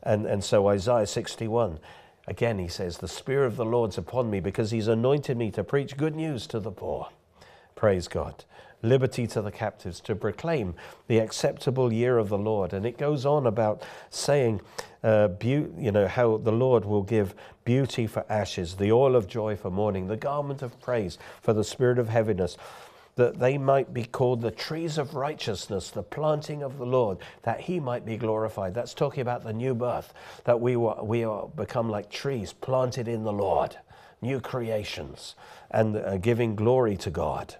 And, 0.03 0.27
and 0.27 0.43
so, 0.43 0.67
Isaiah 0.69 1.07
61, 1.07 1.79
again, 2.27 2.59
he 2.59 2.69
says, 2.69 2.99
The 2.99 3.07
Spirit 3.07 3.47
of 3.47 3.57
the 3.57 3.65
Lord's 3.65 3.99
upon 3.99 4.31
me 4.31 4.41
because 4.41 4.73
he's 4.73 4.89
anointed 4.89 5.37
me 5.37 5.51
to 5.53 5.63
preach 5.63 5.97
good 5.97 6.17
news 6.17 6.47
to 6.49 6.59
the 6.59 6.73
poor. 6.73 7.09
Praise 7.77 8.09
God 8.09 8.45
liberty 8.83 9.27
to 9.27 9.43
the 9.43 9.51
captives, 9.51 10.01
to 10.01 10.15
proclaim 10.15 10.75
the 11.07 11.19
acceptable 11.19 11.93
year 11.93 12.19
of 12.19 12.29
the 12.29 12.39
Lord. 12.39 12.73
And 12.73 12.87
it 12.87 12.99
goes 12.99 13.27
on 13.27 13.47
about 13.47 13.83
saying, 14.11 14.61
uh, 15.03 15.29
be- 15.29 15.69
you 15.79 15.93
know, 15.93 16.07
how 16.07 16.39
the 16.39 16.53
Lord 16.53 16.85
will 16.85 17.03
give 17.03 17.35
beauty 17.65 18.07
for 18.07 18.25
ashes, 18.29 18.75
the 18.75 18.93
oil 18.93 19.17
of 19.17 19.27
joy 19.27 19.57
for 19.57 19.71
mourning, 19.71 20.09
the 20.09 20.17
garment 20.17 20.63
of 20.63 20.81
praise 20.81 21.19
for 21.43 21.53
the 21.53 21.65
spirit 21.65 21.99
of 21.99 22.09
heaviness. 22.09 22.57
That 23.17 23.39
they 23.39 23.59
might 23.59 23.93
be 23.93 24.05
called 24.05 24.41
the 24.41 24.51
trees 24.51 24.97
of 24.97 25.15
righteousness, 25.15 25.91
the 25.91 26.03
planting 26.03 26.63
of 26.63 26.79
the 26.79 26.87
Lord, 26.87 27.19
that 27.43 27.61
He 27.61 27.79
might 27.79 28.07
be 28.07 28.17
glorified. 28.17 28.73
That's 28.73 28.95
talking 28.95 29.21
about 29.21 29.45
the 29.45 29.53
new 29.53 29.75
birth, 29.75 30.15
that 30.45 30.61
we, 30.61 30.77
were, 30.77 31.03
we 31.03 31.25
are 31.25 31.49
become 31.49 31.91
like 31.91 32.11
trees 32.11 32.53
planted 32.53 33.09
in 33.09 33.25
the 33.25 33.33
Lord, 33.33 33.77
new 34.23 34.41
creations, 34.41 35.35
and 35.71 35.97
uh, 35.97 36.17
giving 36.19 36.55
glory 36.55 36.97
to 36.99 37.11
God. 37.11 37.57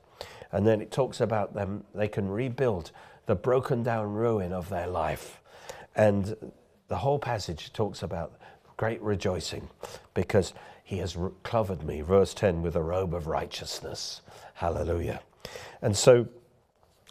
And 0.53 0.67
then 0.67 0.81
it 0.81 0.91
talks 0.91 1.21
about 1.21 1.55
them, 1.55 1.85
they 1.95 2.09
can 2.09 2.29
rebuild 2.29 2.91
the 3.27 3.35
broken 3.35 3.83
down 3.83 4.13
ruin 4.13 4.53
of 4.53 4.69
their 4.69 4.87
life. 4.87 5.41
And 5.95 6.53
the 6.89 6.97
whole 6.97 7.19
passage 7.19 7.73
talks 7.73 8.03
about 8.03 8.33
great 8.77 9.01
rejoicing 9.03 9.69
because 10.15 10.55
he 10.83 10.99
has 10.99 11.17
covered 11.43 11.85
me, 11.85 12.01
verse 12.01 12.35
10, 12.35 12.63
with 12.63 12.75
a 12.75 12.83
robe 12.83 13.15
of 13.15 13.27
righteousness. 13.27 14.23
Hallelujah. 14.55 15.21
And 15.83 15.97
so 15.97 16.27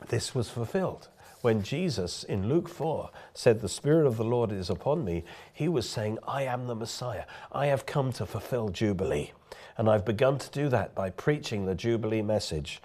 this 0.09 0.35
was 0.35 0.49
fulfilled. 0.49 1.07
When 1.41 1.63
Jesus 1.63 2.23
in 2.23 2.49
Luke 2.49 2.67
4 2.67 3.09
said, 3.33 3.61
The 3.61 3.69
Spirit 3.69 4.05
of 4.05 4.17
the 4.17 4.25
Lord 4.25 4.51
is 4.51 4.69
upon 4.69 5.05
me, 5.05 5.23
he 5.53 5.69
was 5.69 5.89
saying, 5.89 6.19
I 6.27 6.43
am 6.43 6.67
the 6.67 6.75
Messiah. 6.75 7.23
I 7.51 7.67
have 7.67 7.85
come 7.85 8.11
to 8.13 8.25
fulfill 8.25 8.69
Jubilee. 8.69 9.31
And 9.77 9.89
I've 9.89 10.03
begun 10.03 10.37
to 10.37 10.51
do 10.51 10.67
that 10.69 10.93
by 10.93 11.09
preaching 11.11 11.65
the 11.65 11.75
Jubilee 11.75 12.21
message 12.21 12.81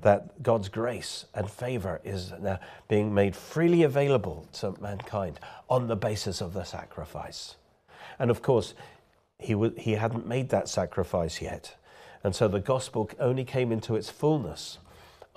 that 0.00 0.42
God's 0.42 0.70
grace 0.70 1.26
and 1.34 1.50
favor 1.50 2.00
is 2.02 2.32
now 2.40 2.60
being 2.88 3.12
made 3.12 3.36
freely 3.36 3.82
available 3.82 4.48
to 4.54 4.74
mankind 4.80 5.38
on 5.68 5.88
the 5.88 5.96
basis 5.96 6.40
of 6.40 6.54
the 6.54 6.64
sacrifice. 6.64 7.56
And 8.18 8.30
of 8.30 8.40
course, 8.40 8.72
he, 9.38 9.52
w- 9.52 9.74
he 9.76 9.92
hadn't 9.92 10.26
made 10.26 10.48
that 10.48 10.68
sacrifice 10.70 11.42
yet. 11.42 11.76
And 12.24 12.34
so 12.34 12.48
the 12.48 12.60
gospel 12.60 13.10
only 13.20 13.44
came 13.44 13.70
into 13.70 13.94
its 13.94 14.08
fullness 14.08 14.78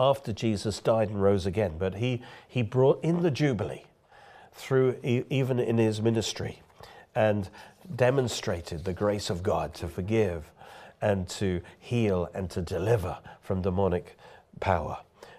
after 0.02 0.34
Jesus 0.34 0.80
died 0.80 1.10
and 1.10 1.22
rose 1.22 1.46
again. 1.46 1.76
But 1.78 1.96
he, 1.96 2.22
he 2.48 2.64
brought 2.64 3.04
in 3.04 3.22
the 3.22 3.32
Jubilee 3.32 3.86
through 4.54 4.98
even 5.04 5.60
in 5.60 5.78
his 5.78 6.02
ministry 6.02 6.62
and 7.16 7.50
demonstrated 7.96 8.84
the 8.84 8.94
grace 8.94 9.30
of 9.30 9.44
God 9.44 9.74
to 9.76 9.88
forgive 9.88 10.50
and 11.02 11.30
to 11.30 11.62
heal 11.80 12.30
and 12.34 12.50
to 12.50 12.62
deliver 12.62 13.18
from 13.42 13.62
demonic 13.62 14.18
power. 14.60 14.98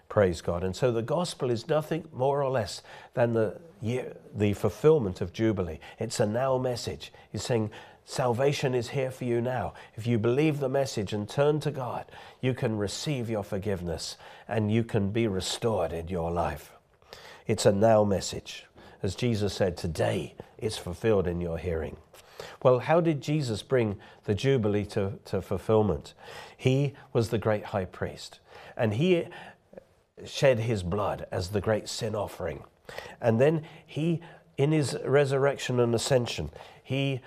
Praise 0.09 0.41
God. 0.41 0.63
And 0.63 0.77
so 0.77 0.93
the 0.93 1.03
gospel 1.03 1.51
is 1.51 1.69
nothing 1.69 2.07
more 2.13 2.43
or 2.43 2.51
less 2.51 2.83
than 3.15 3.33
the, 3.33 3.59
year, 3.81 4.15
the 4.35 4.53
fulfillment 4.53 5.21
of 5.21 5.33
Jubilee. 5.33 5.81
It's 5.99 6.21
a 6.21 6.27
now 6.27 6.59
message. 6.59 7.13
He's 7.31 7.43
saying, 7.43 7.71
Salvation 8.05 8.75
is 8.75 8.91
here 8.91 9.11
for 9.11 9.25
you 9.25 9.41
now. 9.41 9.75
If 9.95 10.07
you 10.07 10.19
believe 10.19 10.59
the 10.59 10.69
message 10.69 11.13
and 11.13 11.29
turn 11.29 11.61
to 11.61 11.71
God, 11.71 12.07
you 12.41 12.53
can 12.53 12.77
receive 12.77 13.31
your 13.31 13.45
forgiveness 13.45 14.17
and 14.49 14.73
you 14.73 14.85
can 14.85 15.11
be 15.11 15.27
restored 15.29 15.93
in 15.93 16.09
your 16.09 16.31
life. 16.31 16.73
It's 17.47 17.67
a 17.67 17.73
now 17.73 18.05
message. 18.05 18.67
As 19.03 19.15
Jesus 19.15 19.55
said, 19.55 19.77
today 19.77 20.35
it's 20.59 20.79
fulfilled 20.79 21.27
in 21.27 21.41
your 21.41 21.59
hearing. 21.59 21.97
Well, 22.63 22.81
how 22.81 23.01
did 23.01 23.21
Jesus 23.21 23.63
bring 23.63 23.99
the 24.25 24.35
Jubilee 24.35 24.87
to, 24.87 25.19
to 25.27 25.41
fulfillment? 25.41 26.15
He 26.57 26.95
was 27.13 27.31
the 27.31 27.39
great 27.39 27.67
high 27.67 27.85
priest 27.85 28.41
and 28.77 28.95
he 28.95 29.27
shed 30.25 30.61
his 30.61 30.83
blood 30.83 31.27
as 31.31 31.49
the 31.49 31.61
great 31.61 31.89
sin 31.89 32.15
offering. 32.15 32.65
And 33.21 33.41
then 33.41 33.63
he, 33.87 34.21
in 34.57 34.73
his 34.73 34.97
resurrection 35.05 35.81
and 35.81 35.95
ascension, 35.95 36.51
he 36.83 37.21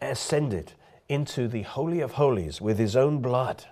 ascended 0.00 0.72
into 1.08 1.48
the 1.48 1.62
holy 1.62 2.00
of 2.00 2.12
holies 2.12 2.60
with 2.60 2.78
his 2.78 2.96
own 2.96 3.20
blood. 3.20 3.64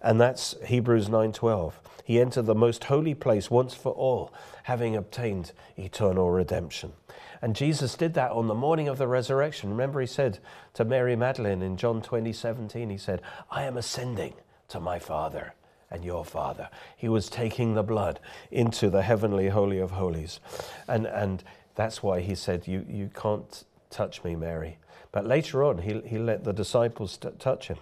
And 0.00 0.20
that's 0.20 0.54
Hebrews 0.64 1.08
9:12. 1.08 1.74
He 2.04 2.20
entered 2.20 2.46
the 2.46 2.54
most 2.54 2.84
holy 2.84 3.14
place 3.14 3.50
once 3.50 3.74
for 3.74 3.92
all, 3.92 4.32
having 4.64 4.96
obtained 4.96 5.52
eternal 5.76 6.30
redemption. 6.30 6.92
And 7.40 7.56
Jesus 7.56 7.94
did 7.96 8.14
that 8.14 8.32
on 8.32 8.48
the 8.48 8.54
morning 8.54 8.88
of 8.88 8.98
the 8.98 9.06
resurrection. 9.06 9.70
Remember, 9.70 10.00
he 10.00 10.06
said 10.06 10.38
to 10.74 10.84
Mary 10.84 11.16
Magdalene 11.16 11.62
in 11.62 11.76
John 11.76 12.02
20, 12.02 12.32
17, 12.32 12.90
he 12.90 12.96
said, 12.96 13.20
I 13.50 13.64
am 13.64 13.76
ascending 13.76 14.34
to 14.68 14.80
my 14.80 14.98
Father 14.98 15.54
and 15.90 16.04
your 16.04 16.24
Father. 16.24 16.68
He 16.96 17.08
was 17.08 17.28
taking 17.28 17.74
the 17.74 17.82
blood 17.82 18.20
into 18.50 18.90
the 18.90 19.02
heavenly 19.02 19.48
Holy 19.48 19.78
of 19.78 19.92
Holies. 19.92 20.40
And, 20.88 21.06
and 21.06 21.42
that's 21.74 22.02
why 22.02 22.20
he 22.20 22.34
said, 22.34 22.66
you, 22.66 22.86
you 22.88 23.10
can't 23.14 23.64
touch 23.92 24.24
me, 24.24 24.34
Mary. 24.34 24.78
But 25.12 25.26
later 25.26 25.62
on, 25.62 25.78
he, 25.78 26.00
he 26.00 26.18
let 26.18 26.44
the 26.44 26.52
disciples 26.52 27.16
t- 27.16 27.28
touch 27.38 27.68
him. 27.68 27.76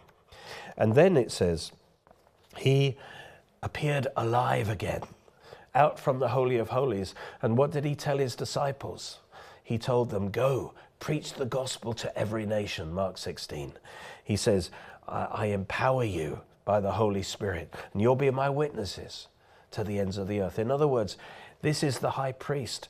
And 0.76 0.94
then 0.94 1.16
it 1.16 1.30
says, 1.30 1.72
he 2.56 2.96
appeared 3.62 4.08
alive 4.16 4.68
again, 4.68 5.02
out 5.74 5.98
from 5.98 6.18
the 6.18 6.28
Holy 6.28 6.56
of 6.56 6.70
Holies. 6.70 7.14
And 7.40 7.56
what 7.56 7.70
did 7.70 7.84
he 7.84 7.94
tell 7.94 8.18
his 8.18 8.34
disciples? 8.34 9.20
He 9.62 9.78
told 9.78 10.10
them, 10.10 10.30
Go, 10.30 10.74
preach 10.98 11.34
the 11.34 11.46
gospel 11.46 11.92
to 11.94 12.18
every 12.18 12.44
nation, 12.46 12.92
Mark 12.92 13.18
16. 13.18 13.72
He 14.24 14.36
says, 14.36 14.70
I, 15.08 15.24
I 15.30 15.46
empower 15.46 16.04
you 16.04 16.40
by 16.64 16.80
the 16.80 16.92
Holy 16.92 17.22
Spirit, 17.22 17.72
and 17.92 18.02
you'll 18.02 18.16
be 18.16 18.30
my 18.30 18.50
witnesses 18.50 19.28
to 19.70 19.84
the 19.84 19.98
ends 19.98 20.18
of 20.18 20.28
the 20.28 20.40
earth. 20.40 20.58
In 20.58 20.70
other 20.70 20.88
words, 20.88 21.16
this 21.62 21.82
is 21.82 21.98
the 21.98 22.12
high 22.12 22.32
priest 22.32 22.88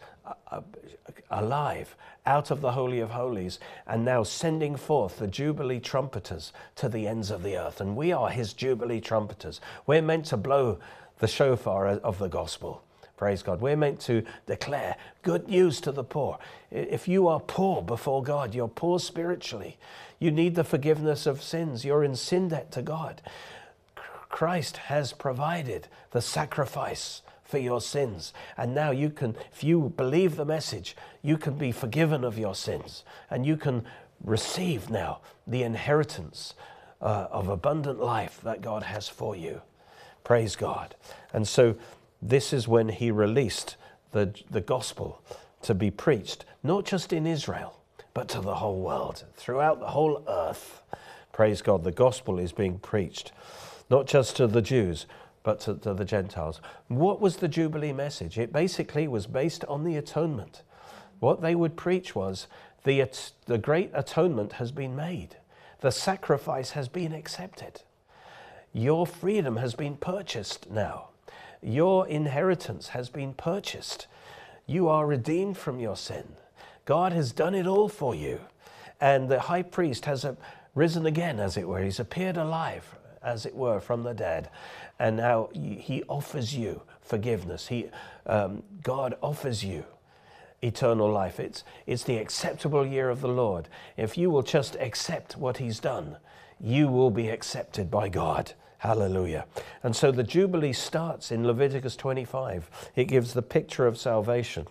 alive 1.30 1.96
out 2.26 2.50
of 2.50 2.60
the 2.60 2.72
Holy 2.72 3.00
of 3.00 3.10
Holies 3.10 3.58
and 3.86 4.04
now 4.04 4.22
sending 4.22 4.76
forth 4.76 5.18
the 5.18 5.26
Jubilee 5.26 5.80
trumpeters 5.80 6.52
to 6.76 6.88
the 6.88 7.08
ends 7.08 7.30
of 7.30 7.42
the 7.42 7.56
earth. 7.56 7.80
And 7.80 7.96
we 7.96 8.12
are 8.12 8.30
his 8.30 8.52
Jubilee 8.52 9.00
trumpeters. 9.00 9.60
We're 9.86 10.02
meant 10.02 10.26
to 10.26 10.36
blow 10.36 10.78
the 11.18 11.28
shofar 11.28 11.86
of 11.86 12.18
the 12.18 12.28
gospel. 12.28 12.82
Praise 13.16 13.42
God. 13.42 13.60
We're 13.60 13.76
meant 13.76 14.00
to 14.00 14.24
declare 14.46 14.96
good 15.22 15.46
news 15.48 15.80
to 15.82 15.92
the 15.92 16.04
poor. 16.04 16.38
If 16.70 17.06
you 17.06 17.28
are 17.28 17.40
poor 17.40 17.82
before 17.82 18.22
God, 18.22 18.54
you're 18.54 18.68
poor 18.68 18.98
spiritually. 18.98 19.76
You 20.18 20.30
need 20.30 20.54
the 20.54 20.64
forgiveness 20.64 21.26
of 21.26 21.42
sins. 21.42 21.84
You're 21.84 22.04
in 22.04 22.16
sin 22.16 22.48
debt 22.48 22.72
to 22.72 22.82
God. 22.82 23.20
Christ 24.30 24.78
has 24.78 25.12
provided 25.12 25.88
the 26.12 26.22
sacrifice 26.22 27.20
for 27.50 27.58
your 27.58 27.80
sins. 27.80 28.32
And 28.56 28.74
now 28.74 28.90
you 28.90 29.10
can, 29.10 29.36
if 29.52 29.64
you 29.64 29.92
believe 29.96 30.36
the 30.36 30.44
message, 30.44 30.96
you 31.22 31.36
can 31.36 31.54
be 31.54 31.72
forgiven 31.72 32.24
of 32.24 32.38
your 32.38 32.54
sins 32.54 33.04
and 33.28 33.44
you 33.44 33.56
can 33.56 33.84
receive 34.22 34.90
now 34.90 35.20
the 35.46 35.62
inheritance 35.62 36.54
uh, 37.00 37.26
of 37.30 37.48
abundant 37.48 37.98
life 37.98 38.40
that 38.42 38.60
God 38.60 38.84
has 38.84 39.08
for 39.08 39.34
you. 39.34 39.62
Praise 40.22 40.54
God. 40.56 40.94
And 41.32 41.48
so 41.48 41.76
this 42.22 42.52
is 42.52 42.68
when 42.68 42.90
he 42.90 43.10
released 43.10 43.76
the, 44.12 44.34
the 44.50 44.60
gospel 44.60 45.22
to 45.62 45.74
be 45.74 45.90
preached, 45.90 46.44
not 46.62 46.84
just 46.84 47.12
in 47.12 47.26
Israel, 47.26 47.80
but 48.14 48.28
to 48.28 48.40
the 48.40 48.56
whole 48.56 48.80
world, 48.80 49.24
throughout 49.34 49.80
the 49.80 49.88
whole 49.88 50.22
earth. 50.28 50.82
Praise 51.32 51.62
God, 51.62 51.84
the 51.84 51.92
gospel 51.92 52.38
is 52.38 52.52
being 52.52 52.78
preached 52.78 53.32
not 53.90 54.06
just 54.06 54.36
to 54.36 54.46
the 54.46 54.62
Jews, 54.62 55.04
but 55.42 55.61
to, 55.61 55.74
to, 55.74 55.94
the 55.94 56.05
Gentiles. 56.05 56.61
What 56.88 57.20
was 57.20 57.37
the 57.37 57.48
Jubilee 57.48 57.92
message? 57.92 58.38
It 58.38 58.53
basically 58.53 59.09
was 59.09 59.26
based 59.26 59.64
on 59.66 59.85
the 59.85 59.96
atonement. 59.96 60.62
What 61.18 61.40
they 61.40 61.55
would 61.55 61.76
preach 61.76 62.14
was 62.14 62.46
the, 62.85 63.09
the 63.46 63.59
great 63.59 63.90
atonement 63.94 64.55
has 64.55 64.72
been 64.72 64.96
made, 64.96 65.37
the 65.81 65.90
sacrifice 65.90 66.70
has 66.70 66.88
been 66.88 67.12
accepted, 67.12 67.83
your 68.72 69.07
freedom 69.07 69.57
has 69.57 69.74
been 69.74 69.96
purchased 69.96 70.70
now, 70.70 71.09
your 71.62 72.07
inheritance 72.07 72.88
has 72.88 73.09
been 73.09 73.35
purchased, 73.35 74.07
you 74.66 74.88
are 74.88 75.07
redeemed 75.07 75.59
from 75.59 75.81
your 75.81 75.96
sin. 75.96 76.24
God 76.85 77.12
has 77.12 77.33
done 77.33 77.55
it 77.55 77.66
all 77.66 77.88
for 77.88 78.14
you. 78.14 78.40
And 79.00 79.29
the 79.29 79.40
high 79.40 79.62
priest 79.62 80.05
has 80.07 80.26
risen 80.74 81.07
again, 81.07 81.40
as 81.40 81.57
it 81.57 81.68
were. 81.68 81.83
He's 81.83 82.00
appeared 82.00 82.37
alive, 82.37 82.96
as 83.22 83.46
it 83.46 83.54
were, 83.54 83.80
from 83.80 84.02
the 84.02 84.14
dead. 84.14 84.48
And 84.98 85.16
now 85.16 85.48
he 85.54 86.02
offers 86.09 86.54
you 86.54 86.83
forgiveness. 87.00 87.68
He, 87.68 87.88
um, 88.26 88.62
God 88.83 89.16
offers 89.22 89.64
you 89.64 89.85
eternal 90.62 91.11
life. 91.11 91.40
It's, 91.40 91.64
it's 91.87 92.04
the 92.04 92.18
acceptable 92.18 92.87
year 92.87 93.09
of 93.09 93.20
the 93.20 93.28
Lord. 93.28 93.68
If 93.96 94.18
you 94.18 94.30
will 94.30 94.42
just 94.42 94.76
accept 94.76 95.37
what 95.37 95.56
he's 95.56 95.80
done, 95.80 96.16
you 96.61 96.88
will 96.88 97.11
be 97.11 97.28
accepted 97.28 97.90
by 97.90 98.09
God. 98.09 98.52
Hallelujah. 98.78 99.44
And 99.83 99.94
so 99.94 100.11
the 100.11 100.22
Jubilee 100.22 100.72
starts 100.72 101.30
in 101.30 101.46
Leviticus 101.46 101.96
25. 101.96 102.90
It 102.96 103.04
gives 103.04 103.35
the 103.35 103.42
picture 103.42 103.87
of 103.87 103.98
salvation, 103.98 104.66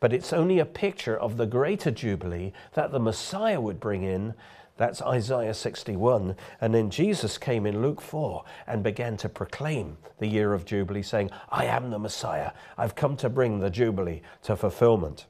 but 0.00 0.12
it's 0.12 0.34
only 0.34 0.58
a 0.58 0.66
picture 0.66 1.18
of 1.18 1.38
the 1.38 1.46
greater 1.46 1.90
Jubilee 1.90 2.52
that 2.74 2.90
the 2.92 3.00
Messiah 3.00 3.60
would 3.60 3.80
bring 3.80 4.02
in. 4.02 4.34
That's 4.76 5.00
Isaiah 5.02 5.54
61. 5.54 6.36
And 6.60 6.74
then 6.74 6.90
Jesus 6.90 7.38
came 7.38 7.64
in 7.66 7.80
Luke 7.80 8.00
4 8.00 8.44
and 8.66 8.82
began 8.82 9.16
to 9.18 9.28
proclaim 9.28 9.98
the 10.18 10.26
year 10.26 10.52
of 10.52 10.64
Jubilee, 10.64 11.02
saying, 11.02 11.30
I 11.50 11.66
am 11.66 11.90
the 11.90 11.98
Messiah. 11.98 12.50
I've 12.76 12.94
come 12.94 13.16
to 13.18 13.28
bring 13.28 13.60
the 13.60 13.70
Jubilee 13.70 14.22
to 14.42 14.56
fulfillment. 14.56 15.26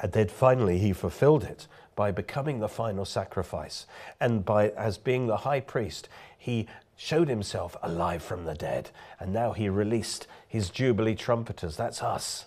And 0.00 0.12
then 0.12 0.28
finally, 0.28 0.78
he 0.78 0.92
fulfilled 0.92 1.42
it 1.42 1.66
by 1.96 2.12
becoming 2.12 2.60
the 2.60 2.68
final 2.68 3.04
sacrifice. 3.04 3.86
And 4.20 4.44
by 4.44 4.68
as 4.70 4.98
being 4.98 5.26
the 5.26 5.38
high 5.38 5.60
priest, 5.60 6.08
he 6.38 6.68
showed 6.96 7.28
himself 7.28 7.76
alive 7.82 8.22
from 8.22 8.44
the 8.44 8.54
dead. 8.54 8.90
And 9.18 9.32
now 9.32 9.52
he 9.52 9.68
released 9.68 10.28
his 10.46 10.70
Jubilee 10.70 11.16
trumpeters, 11.16 11.76
that's 11.76 12.02
us, 12.02 12.46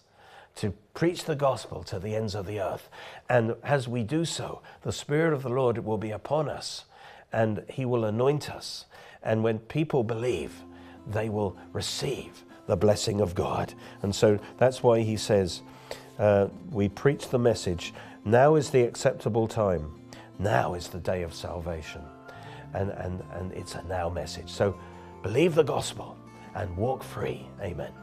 to 0.56 0.74
preach 0.94 1.26
the 1.26 1.36
gospel 1.36 1.84
to 1.84 2.00
the 2.00 2.16
ends 2.16 2.36
of 2.36 2.46
the 2.46 2.60
earth. 2.60 2.90
And 3.30 3.56
as 3.64 3.88
we 3.88 4.04
do 4.04 4.26
so, 4.26 4.62
the 4.82 4.92
Spirit 4.92 5.34
of 5.34 5.44
the 5.44 5.50
Lord 5.50 5.78
will 5.80 5.98
be 5.98 6.12
upon 6.12 6.50
us 6.50 6.86
and 7.32 7.64
he 7.70 7.86
will 7.86 8.06
anoint 8.06 8.50
us. 8.50 8.86
And 9.24 9.44
when 9.44 9.60
people 9.60 10.04
believe, 10.04 10.64
they 11.08 11.30
will 11.30 11.58
receive 11.74 12.44
the 12.68 12.76
blessing 12.76 13.22
of 13.22 13.36
God. 13.36 13.74
And 14.02 14.14
so 14.14 14.40
that's 14.58 14.84
why 14.84 15.02
he 15.02 15.18
says, 15.18 15.62
uh, 16.20 16.48
We 16.70 16.90
preach 16.90 17.30
the 17.30 17.40
message. 17.40 17.94
Now 18.26 18.56
is 18.56 18.70
the 18.70 18.84
acceptable 18.84 19.48
time. 19.48 20.00
Now 20.38 20.74
is 20.74 20.90
the 20.90 21.00
day 21.00 21.24
of 21.24 21.34
salvation 21.34 22.02
and, 22.74 22.92
and, 22.92 23.24
and 23.34 23.52
it's 23.54 23.76
a 23.76 23.84
now 23.84 24.10
message. 24.10 24.50
So 24.50 24.78
believe 25.24 25.56
the 25.56 25.64
gospel 25.64 26.18
and 26.56 26.76
walk 26.78 27.04
free. 27.04 27.48
Amen. 27.62 28.01